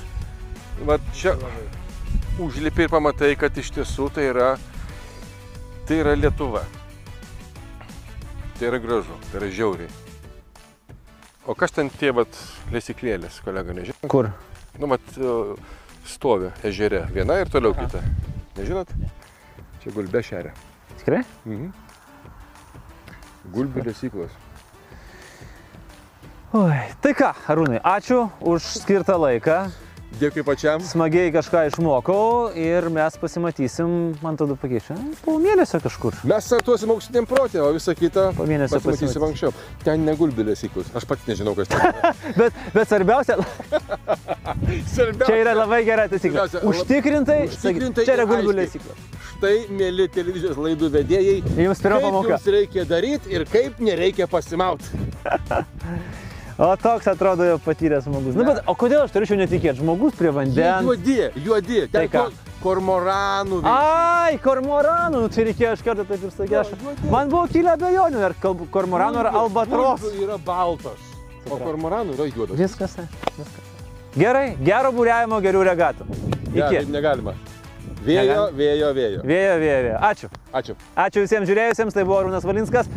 [0.89, 1.37] va čia
[2.41, 4.55] užlipi ir pamatai, kad iš tiesų tai yra,
[5.89, 6.65] tai yra Lietuva.
[8.59, 9.93] Tai yra gražu, tai yra žiauriai.
[11.43, 12.37] O kas ten tie, vat,
[12.71, 14.11] lesyklėlės, kolega, nežinau?
[14.11, 14.29] Kur?
[14.79, 15.33] Nu, mat, e,
[16.07, 17.01] stovi ežere.
[17.11, 17.99] Viena ir toliau kita.
[18.55, 18.93] Nežinot?
[19.83, 20.53] Čia gulbė šeria.
[21.01, 21.25] Tikrai?
[21.43, 21.73] Mhm.
[23.57, 24.39] Gulbių lesyklos.
[26.55, 29.65] Oi, tai ką, Arūnai, ačiū už skirtą laiką.
[30.21, 30.83] Dėkui pačiam.
[30.87, 33.93] Smagiai kažką išmokau ir mes pasimatysim,
[34.23, 34.95] man tada pakeičia,
[35.25, 36.15] po mėnesio kažkur.
[36.29, 39.27] Mes startuosim aukštiniam protė, o visą kitą Po mėnesio pasimatysim pasimatysim.
[39.31, 39.81] anksčiau.
[39.87, 40.91] Ten negulbė lesyklos.
[40.99, 41.81] Aš pats nežinau, kas ten.
[42.39, 43.39] Bet, bet svarbiausia,
[44.95, 46.47] Svarbiausia, čia yra labai gera taisyklė.
[46.71, 48.57] Užtikrintai, užtikrintai čia yra aiškiai.
[48.61, 48.99] lesykla.
[49.33, 52.35] Štai, mėly televizijos laidų vedėjai, Jums pirma kaip pamoka.
[52.37, 54.87] jums reikia daryti ir kaip nereikia pasimauti.
[56.59, 58.35] O toks atrodo jau patyręs žmogus.
[58.37, 59.81] Na, bet o kodėl aš turėčiau netikėti?
[59.81, 60.85] Žmogus prie vandens.
[60.85, 61.85] Juodi, juodi.
[61.93, 62.25] Tai ką?
[62.29, 63.61] ko- kormoranų.
[63.63, 63.73] veikia.
[64.27, 66.59] Ai, kormoranų, nu, tai reikėjo iš karto taip ir sakyti.
[66.61, 66.75] Aš...
[67.11, 70.05] Man buvo kilę abejonių, ar kormoranų ar albatros.
[70.23, 71.01] yra baltas,
[71.49, 72.59] o kormoranų yra juodas.
[72.61, 72.99] Viskas,
[73.39, 73.73] viskas.
[74.13, 76.07] Gerai, gero būriavimo, gerų regatų.
[76.53, 76.69] Iki.
[76.69, 77.33] taip negalima.
[78.03, 79.23] Vėjo, vėjo, vėjo.
[79.23, 79.99] Vėjo, vėjo, vėjo.
[80.09, 80.31] Ačiū.
[80.59, 80.75] Ačiū.
[80.99, 82.91] Ačiū visiems žiūrėjusiems, tai buvo Arūnas Valinskas.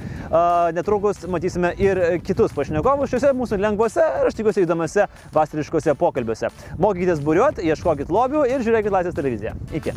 [0.76, 6.50] Netrukus matysime ir kitus pašnekovus šiuose mūsų lengvuose ir aš tikiuosi įdomiuose vasariškose pokalbiuose.
[6.82, 9.54] Mokykitės būriuot, ieškokit lobių ir žiūrėkit Laisvės televiziją.
[9.78, 9.94] Iki.